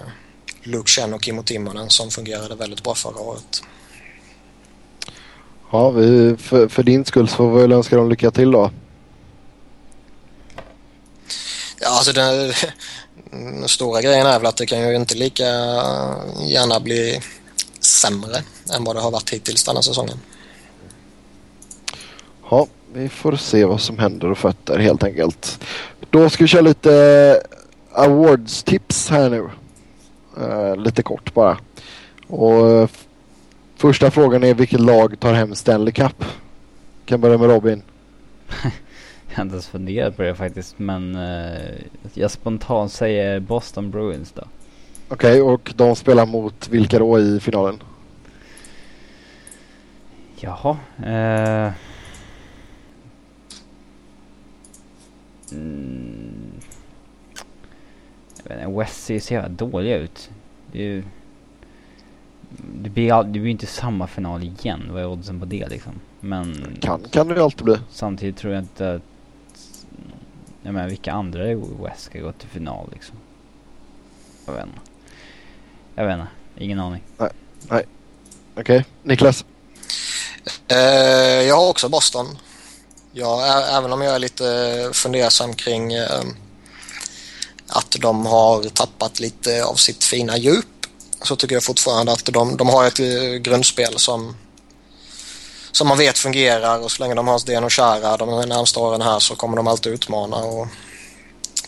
[0.62, 3.62] Luke Chen och Kimmo Timonen som fungerade väldigt bra förra året.
[5.72, 8.70] Ja, vi, för, för din skull så får vi väl önska dem lycka till då.
[11.80, 12.52] Ja, alltså den,
[13.30, 15.44] den stora grejen är väl att det kan ju inte lika
[16.40, 17.20] gärna bli
[17.80, 18.42] sämre
[18.74, 20.20] än vad det har varit hittills den här säsongen.
[22.50, 25.64] Ja, vi får se vad som händer och fötter helt enkelt.
[26.11, 26.93] Då ska vi köra lite
[27.93, 29.49] eh, awards-tips här nu.
[30.41, 31.59] Uh, lite kort bara.
[32.26, 32.88] Och uh,
[33.76, 36.24] första frågan är vilket lag tar hem Stanley Cup?
[37.05, 37.82] Kan börja med Robin.
[39.28, 41.59] jag har inte ens funderat på det faktiskt men uh,
[42.14, 44.43] jag spontant säger Boston Bruins då.
[45.09, 47.82] Okej, okay, och de spelar mot vilka då i finalen?
[50.36, 50.76] Jaha.
[50.99, 51.72] Uh...
[55.53, 56.61] Mm.
[58.42, 60.30] Jag vet inte, West ser så jävla dåliga ut.
[60.72, 61.05] Det, är ju,
[62.74, 64.88] det, blir, det blir inte samma final igen.
[64.90, 65.92] Vad är oddsen på det liksom?
[66.20, 66.76] Men...
[66.80, 67.76] Kan, kan det ju alltid bli.
[67.90, 69.03] Samtidigt tror jag inte att...
[70.62, 73.16] Jag menar vilka andra i West ska gå till final liksom?
[74.46, 74.80] Jag vet inte.
[75.94, 76.28] Jag vet inte.
[76.57, 77.03] Ingen aning.
[77.18, 77.30] Nej.
[77.70, 77.84] Nej.
[78.55, 78.62] Okej.
[78.62, 78.84] Okay.
[79.03, 79.44] Niklas?
[80.72, 80.78] Uh,
[81.48, 82.26] jag har också Boston.
[83.12, 83.46] Ja,
[83.78, 86.22] även om jag är lite fundersam kring eh,
[87.98, 90.66] de har tappat lite av sitt fina djup
[91.22, 94.36] så tycker jag fortfarande att de, de har ett eh, grundspel som
[95.72, 99.02] som man vet fungerar och så länge de har Zdeno och Chara de närmsta åren
[99.02, 100.68] här så kommer de alltid utmana och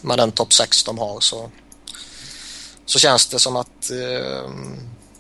[0.01, 1.51] med den topp 6 de har så,
[2.87, 4.51] så känns det som att eh,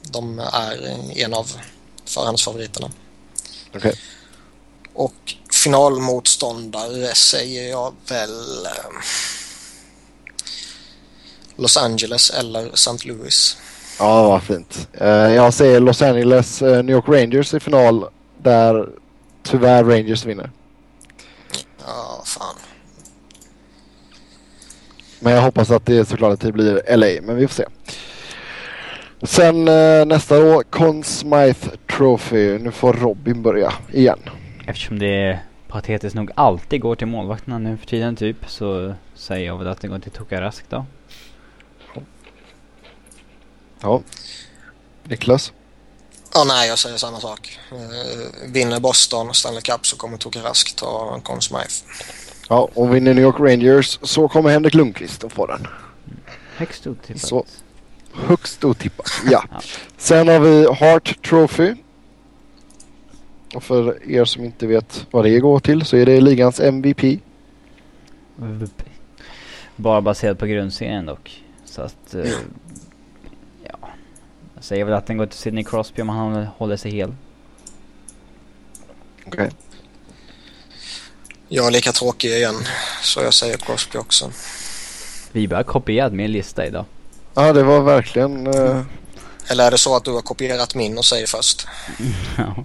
[0.02, 1.52] de är en av
[2.04, 2.90] förhandsfavoriterna.
[3.74, 3.92] Okay.
[4.94, 9.00] Och finalmotståndare säger jag väl eh,
[11.56, 13.08] Los Angeles eller St.
[13.08, 13.56] Louis.
[13.98, 14.88] Ja, vad fint.
[15.00, 18.04] Uh, jag säger Los Angeles, uh, New York Rangers i final
[18.42, 18.88] där
[19.42, 20.50] tyvärr Rangers vinner.
[21.86, 22.56] Ja, fan.
[25.20, 27.64] Men jag hoppas att det såklart att det blir LA, men vi får se.
[29.22, 29.64] Sen
[30.08, 32.58] nästa då, Conn Smythe Trophy.
[32.58, 34.18] Nu får Robin börja igen.
[34.66, 35.40] Eftersom det
[35.72, 39.80] patetiskt nog alltid går till målvakterna nu för tiden typ så säger jag väl att
[39.80, 40.86] det går till Toka Rask då.
[43.80, 44.02] Ja.
[45.04, 45.52] Niklas?
[46.34, 47.58] Ja, nej, jag säger samma sak.
[47.72, 47.78] Uh,
[48.52, 51.84] vinner Boston Stanley Cup så kommer Toka Rask ta Conn Smythe.
[52.48, 55.66] Ja, och vinner New York Rangers så kommer Henrik Lundqvist att få den.
[56.56, 57.22] Högst otippat.
[57.22, 57.44] Så,
[58.14, 59.44] högst otippat, ja.
[59.50, 59.60] ja.
[59.96, 61.74] Sen har vi Hart Trophy.
[63.54, 67.20] Och för er som inte vet vad det går till så är det ligans MVP.
[69.76, 71.42] Bara baserat på grundserien dock.
[71.64, 72.14] Så att...
[72.14, 72.26] Uh,
[73.64, 73.88] ja.
[74.54, 77.14] Jag säger väl att den går till Sidney Crosby om han håller sig hel.
[79.26, 79.46] Okej.
[79.46, 79.50] Okay.
[81.48, 82.54] Jag är lika tråkig igen.
[83.02, 84.30] Så jag säger Crosby också.
[85.32, 86.84] Vi bara kopierat min lista idag.
[87.34, 88.46] Ja, det var verkligen...
[88.46, 88.82] Uh...
[89.48, 91.66] Eller är det så att du har kopierat min och säger först?
[92.38, 92.64] ja.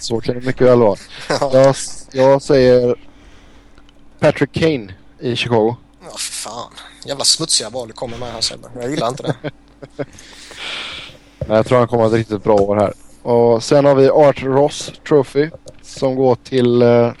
[0.00, 0.96] Så kan det mycket väl vara.
[1.52, 1.74] Jag,
[2.12, 2.96] jag säger
[4.18, 5.76] Patrick Kane i Chicago.
[6.02, 6.72] Ja, för fan.
[7.06, 8.68] Jävla smutsiga val du kommer med här Sebbe.
[8.74, 9.50] Jag gillar inte det.
[11.46, 12.92] jag tror han kommer att ha ett riktigt bra år här.
[13.22, 15.50] Och sen har vi Art Ross Trophy
[15.82, 17.12] som går till uh,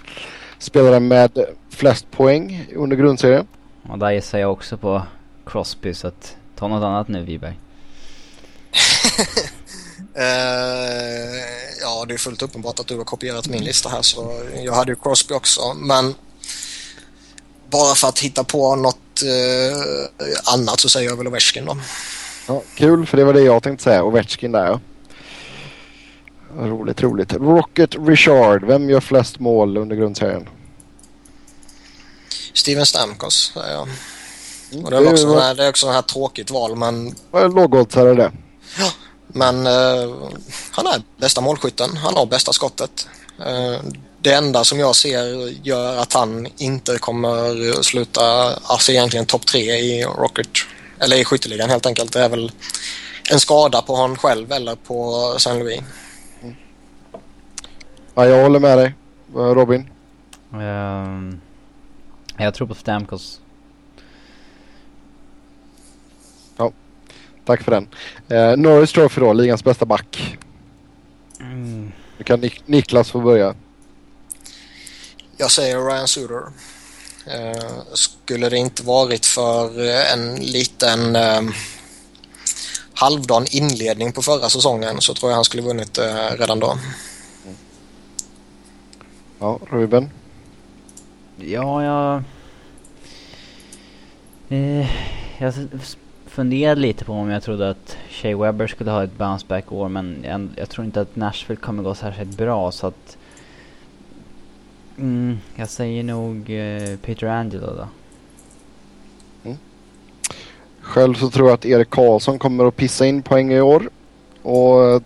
[0.58, 3.46] spelaren med flest poäng under grundserien.
[3.88, 5.02] Och där gissar jag också på
[5.46, 7.58] Crosby så att ta något annat nu Wiberg.
[10.18, 10.22] Uh,
[11.80, 14.92] ja, det är fullt uppenbart att du har kopierat min lista här så jag hade
[14.92, 15.74] ju Crosby också.
[15.74, 16.14] Men
[17.70, 21.76] bara för att hitta på något uh, annat så säger jag väl Ovechkin då.
[22.48, 24.04] Ja, kul, för det var det jag tänkte säga.
[24.04, 24.80] Ovechkin där ja.
[26.58, 27.32] Roligt, roligt.
[27.32, 30.48] Rocket Richard, vem gör flest mål under grundserien?
[32.54, 33.88] Steven Stamkos, säger jag.
[34.72, 35.54] Mm, Och det är, också, var...
[35.54, 37.14] det är också ett här tråkigt val men...
[37.32, 38.32] Lågoddsare det.
[38.78, 38.90] Ja,
[39.36, 40.28] men uh,
[40.70, 41.96] han är bästa målskytten.
[41.96, 43.08] Han har bästa skottet.
[43.40, 43.80] Uh,
[44.18, 49.60] det enda som jag ser gör att han inte kommer sluta, alltså egentligen topp tre
[49.60, 50.48] i Rocket,
[50.98, 52.52] eller i skytteligan helt enkelt, det är väl
[53.30, 55.80] en skada på honom själv eller på Saint Louis.
[56.42, 56.56] Mm.
[58.14, 58.94] Ja, jag håller med dig.
[59.34, 59.90] Robin?
[60.52, 61.40] Um,
[62.38, 63.40] jag tror på Stamkos.
[67.46, 67.88] Tack för den.
[68.28, 70.38] Eh, Norris Trophy då, ligans bästa back.
[71.40, 71.92] Mm.
[72.18, 73.54] Nu kan Nik Niklas få börja.
[75.36, 76.42] Jag säger Ryan Suter.
[77.26, 81.42] Eh, skulle det inte varit för eh, en liten eh,
[82.94, 86.78] halvdan inledning på förra säsongen så tror jag han skulle vunnit eh, redan då.
[89.38, 90.10] Ja, Ruben?
[91.36, 92.22] Ja, jag...
[94.48, 94.88] Eh,
[95.38, 95.54] jag
[96.36, 99.88] funderade lite på om jag trodde att Shea Webber skulle ha ett bounce back år
[99.88, 103.16] men jag, jag, tror inte att Nashville kommer gå särskilt bra så att
[104.98, 107.88] mm, jag säger nog eh, Peter Angelo då.
[109.44, 109.56] Mm.
[110.80, 113.88] Själv så tror jag att Erik Karlsson kommer att pissa in poäng i år
[114.42, 115.02] och eh,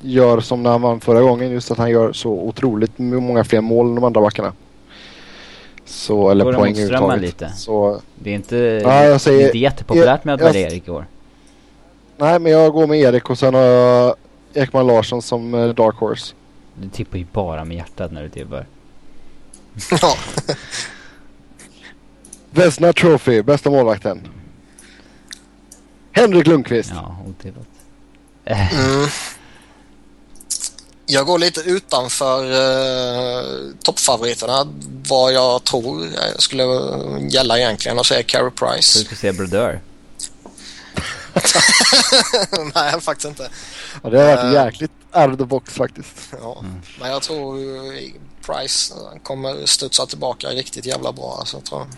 [0.00, 3.60] gör som när han vann förra gången just att han gör så otroligt många fler
[3.60, 4.52] mål än de andra backarna.
[5.84, 7.22] Så, eller poäng överhuvudtaget.
[7.22, 7.52] lite?
[7.56, 11.06] Så, det är inte, ja, jag säger, inte jättepopulärt med att välja Erik i år.
[12.16, 14.14] Nej, men jag går med Erik och sen har jag
[14.54, 16.34] Ekman Larsson som eh, Dark Horse.
[16.74, 18.66] Du tippar ju bara med hjärtat när du tippar.
[20.02, 20.16] Ja.
[22.50, 24.28] Vesna Trophy, bästa målvakten.
[26.12, 26.92] Henrik Lundqvist.
[26.94, 27.66] Ja, otippat.
[28.44, 29.06] Mm.
[31.06, 34.66] Jag går lite utanför uh, toppfavoriterna.
[35.08, 36.64] Vad jag tror skulle
[37.30, 38.98] gälla egentligen och säga Carey Price.
[38.98, 39.80] Du ska säga Brodeur.
[42.74, 43.50] Nej, faktiskt inte.
[44.02, 46.08] Ja, det har varit uh, jäkligt out of box faktiskt.
[46.40, 46.82] Ja, mm.
[47.00, 47.58] men jag tror
[48.46, 51.36] Price kommer studsa tillbaka riktigt jävla bra.
[51.38, 51.88] Alltså, tror jag.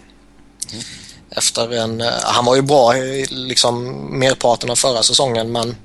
[0.73, 0.85] Mm.
[1.31, 3.85] Efter en, eh, han var ju bra i liksom
[4.19, 5.77] merparten av förra säsongen men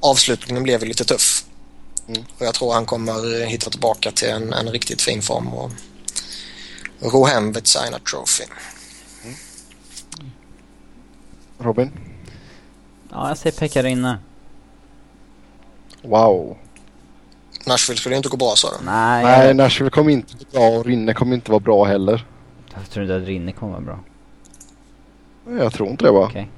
[0.00, 1.44] avslutningen blev lite tuff.
[2.08, 2.22] Mm.
[2.38, 5.70] Och jag tror han kommer hitta tillbaka till en, en riktigt fin form och
[7.00, 8.44] ro hem Vetsina Trophy.
[9.24, 9.36] Mm.
[11.58, 11.90] Robin?
[13.10, 14.18] Ja, jag säger Pekarinne.
[16.02, 16.56] Wow.
[17.66, 18.84] Nashville skulle inte gå bra sa du?
[18.84, 22.26] Nej, Nej Nashville kommer inte vara bra och Rinne kommer inte vara bra heller.
[22.74, 23.98] Jag tror inte att Rinne kommer vara bra.
[25.58, 26.26] Jag tror inte det va?
[26.30, 26.48] Okej.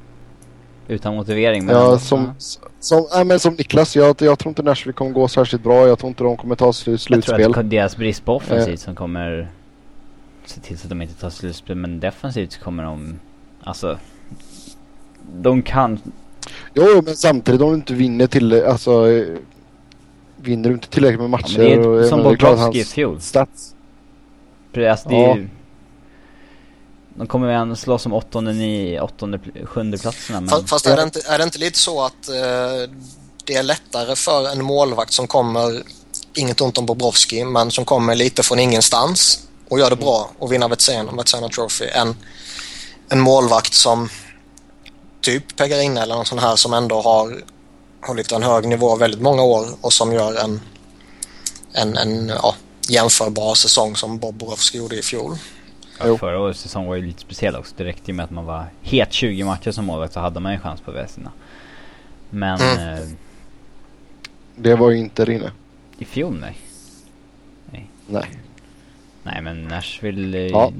[0.90, 1.76] Utan motivering men...
[1.76, 2.34] Ja, som,
[2.80, 5.88] som, nej, men som Niklas, jag, jag tror inte Nashville kommer gå särskilt bra.
[5.88, 7.16] Jag tror inte de kommer ta slutspel.
[7.18, 8.84] Jag tror att deras brist på offensivt eh.
[8.84, 9.48] som kommer
[10.44, 11.76] se till så att de inte tar slutspel.
[11.76, 13.18] Men defensivt så kommer de...
[13.60, 13.98] Alltså...
[15.36, 16.00] De kan...
[16.74, 18.64] Jo, men samtidigt om du inte vinner till...
[18.64, 19.06] Alltså...
[20.36, 21.62] Vinner du inte tillräckligt med matcher...
[21.62, 23.20] Ja, det är som Bobrovski i fjol.
[23.20, 23.74] Stats.
[24.74, 25.36] Alltså, det är ja
[27.14, 30.40] de kommer väl slåss om åttonde, nio, åttonde, sjunde platserna.
[30.40, 30.66] Men...
[30.66, 32.94] Fast, är, det inte, är det inte lite så att eh,
[33.44, 35.82] det är lättare för en målvakt som kommer,
[36.34, 40.52] inget ont om Bobrovski, men som kommer lite från ingenstans och gör det bra och
[40.52, 42.16] vinner Vetsena, Vetsena Trophy än
[43.08, 44.08] en målvakt som
[45.20, 47.44] typ Pegarina eller någon sån här som ändå har
[48.06, 50.60] hållit en hög nivå väldigt många år och som gör en,
[51.72, 52.54] en, en ja,
[52.88, 55.38] jämförbar säsong som Bobrovski gjorde i fjol.
[56.00, 57.74] Ja, förra årets säsong var ju lite speciell också.
[57.76, 60.52] Det räckte ju med att man var het 20 matcher som målvakt så hade man
[60.52, 61.32] ju en chans på Vesina.
[62.30, 62.60] Men...
[62.60, 62.98] Mm.
[62.98, 63.08] Eh,
[64.56, 65.52] det var ju inte Rinne.
[65.98, 66.58] I fjol nej.
[67.70, 67.90] Nej.
[68.06, 68.30] Nej.
[69.22, 70.72] Nej men Nashville eh, ja.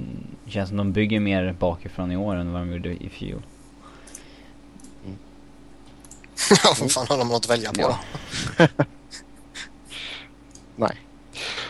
[0.47, 3.43] känns som de bygger mer bakifrån i år än vad de gjorde i fjol.
[5.05, 5.19] Mm.
[6.65, 7.99] ja, vad fan har de något att välja på ja.
[10.77, 10.97] Nej.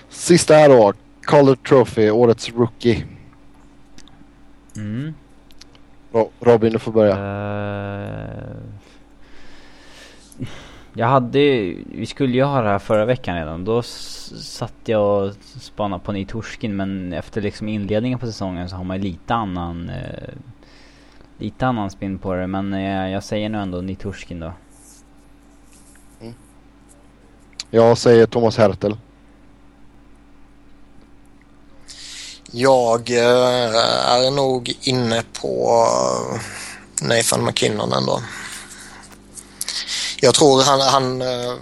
[0.08, 0.92] Sista här då.
[1.22, 3.04] Calder Trophy, årets rookie.
[4.76, 5.14] Mm.
[6.40, 7.14] Robin, du får börja.
[7.14, 8.56] Uh,
[10.92, 11.38] jag hade
[11.92, 13.64] vi skulle ju ha det här förra veckan redan.
[13.64, 18.84] Då satt jag och spanade på Nitorskin men efter liksom inledningen på säsongen så har
[18.84, 20.34] man ju lite annan uh,
[21.38, 22.46] lite annan spin på det.
[22.46, 24.52] Men uh, jag säger nu ändå Nitorskin då.
[26.20, 26.34] Mm.
[27.70, 28.96] Jag säger Thomas Hertel.
[32.52, 33.74] Jag eh,
[34.14, 35.84] är nog inne på
[37.02, 38.22] eh, Nathan McKinnon ändå.
[40.20, 41.54] Jag tror han, han eh,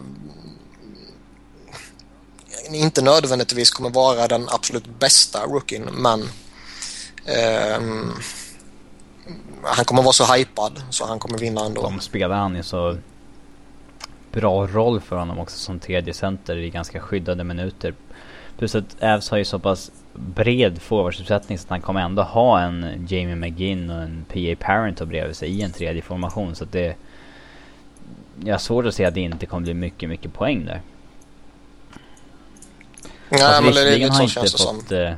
[2.72, 6.22] inte nödvändigtvis kommer vara den absolut bästa rookien men
[7.24, 7.82] eh,
[9.62, 11.82] han kommer vara så hypad så han kommer vinna ändå.
[11.82, 12.96] De spelar han ju så
[14.32, 17.94] bra roll för honom också som tredje center i ganska skyddade minuter.
[18.58, 22.60] Plus att Avs har ju så pass bred forwardsuppsättning så att han kommer ändå ha
[22.60, 26.72] en Jamie McGinn och en PA Parent bredvid sig i en tredje formation så att
[26.72, 26.96] det...
[28.44, 30.82] Jag har svårt att se att det inte kommer bli mycket, mycket poäng där.
[33.30, 35.12] Nej Fast men det är lite har inte fått eh,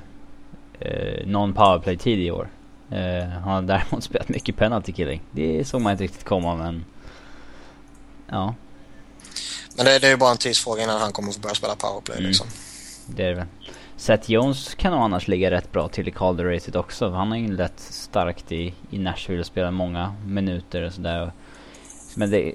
[0.81, 2.49] eh, någon powerplay-tid i år.
[2.91, 5.23] Eh, han har däremot spelat mycket penalty killing.
[5.31, 6.85] Det såg man inte riktigt komma men...
[8.29, 8.55] Ja.
[9.77, 12.19] Men det, det är ju bara en tidsfråga innan han kommer få börja spela powerplay
[12.19, 12.29] mm.
[12.29, 12.47] liksom.
[13.07, 13.47] Det är det väl.
[14.01, 17.11] Seth Jones kan nog annars ligga rätt bra till i Calder-racet också.
[17.11, 21.33] Han har ju inlett starkt i, i Nashville och spelat många minuter och sådär.
[22.15, 22.55] Men det...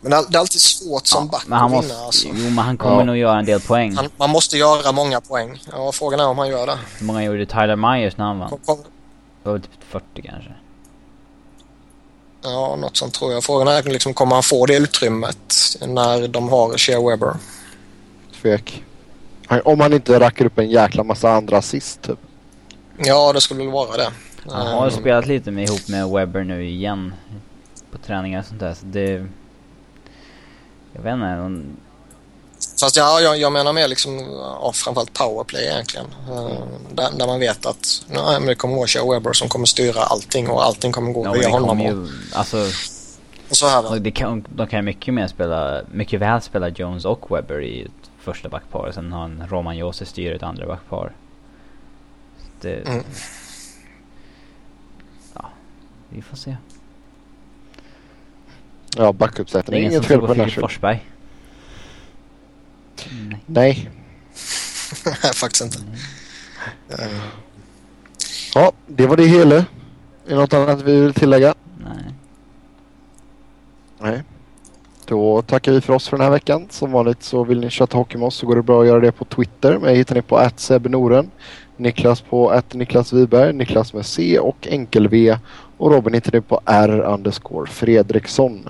[0.00, 2.28] Men det är alltid svårt som ja, back men han att vinna alltså.
[2.28, 3.04] Jo men han kommer ja.
[3.04, 3.96] nog göra en del poäng.
[3.96, 5.62] Han, man måste göra många poäng.
[5.72, 6.78] Ja frågan är om han gör det.
[6.98, 8.48] Hur många gjorde Tyler Myers när han vann?
[8.48, 8.78] Kom, kom.
[9.42, 10.52] Det var typ 40 kanske.
[12.42, 13.44] Ja, något sånt tror jag.
[13.44, 15.54] Frågan är liksom, kommer han få det utrymmet
[15.86, 17.34] när de har Shea Weber?
[18.42, 18.84] Tvek.
[19.64, 22.18] Om han inte rackar upp en jäkla massa andra assist typ.
[22.98, 24.10] Ja, det skulle väl vara det.
[24.48, 27.14] Han har um, spelat lite med, ihop med Webber nu igen.
[27.92, 28.74] På träningar och sånt där.
[28.74, 29.26] Så det...
[30.92, 31.26] Jag vet inte.
[31.26, 31.76] Hon...
[32.80, 36.06] Fast ja, jag, jag menar mer liksom, ja, framförallt powerplay egentligen.
[36.30, 39.66] Uh, där, där, man vet att nej, men det kommer vara Joe Webber som kommer
[39.66, 41.80] styra allting och allting kommer gå ja, via honom.
[41.80, 42.56] Ju, alltså,
[43.50, 47.36] och så här, det kan, de kan mycket mer spela, mycket väl spela Jones och
[47.36, 47.88] Webber i
[48.20, 48.92] första backpar.
[48.92, 51.12] Sen har han Roman Jose styr ett andra backpar.
[52.60, 52.88] Det...
[52.88, 53.04] Mm.
[55.34, 55.50] Ja,
[56.08, 56.56] vi får se.
[58.96, 59.80] Ja, backuppsättning.
[59.80, 61.06] Det är inget fel på Filip Forsberg.
[63.06, 63.42] Nej.
[63.46, 63.90] Nej.
[65.34, 65.78] Faktiskt inte.
[65.78, 65.94] Mm.
[67.10, 67.22] Uh.
[68.54, 69.56] Ja, det var det hela.
[69.56, 69.64] Är
[70.26, 71.54] det något annat vi vill tillägga?
[71.78, 72.14] Nej.
[73.98, 74.22] Nej.
[75.10, 76.66] Då tackar vi för oss för den här veckan.
[76.70, 79.00] Som vanligt så vill ni chatta hockey med oss så går det bra att göra
[79.00, 79.78] det på Twitter.
[79.78, 81.30] Mig hittar ni på Noren.
[81.76, 85.38] Niklas på att Niklas Wiberg, Niklas med C och enkel-V
[85.76, 88.68] och Robin hittar du på R underscore Fredriksson.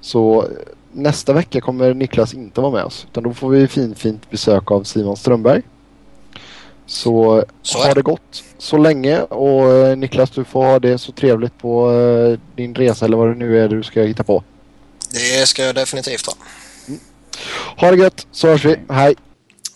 [0.00, 0.44] Så
[0.92, 4.70] nästa vecka kommer Niklas inte vara med oss utan då får vi fin, fint besök
[4.70, 5.62] av Simon Strömberg.
[6.86, 11.12] Så, Så ha det gott så länge och eh, Niklas du får ha det så
[11.12, 14.42] trevligt på eh, din resa eller vad det nu är du ska hitta på.
[15.14, 16.34] Det ska jag definitivt ha.
[17.76, 18.76] Ha det gött så hörs vi.
[18.88, 19.16] Hej!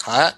[0.07, 0.33] Nej.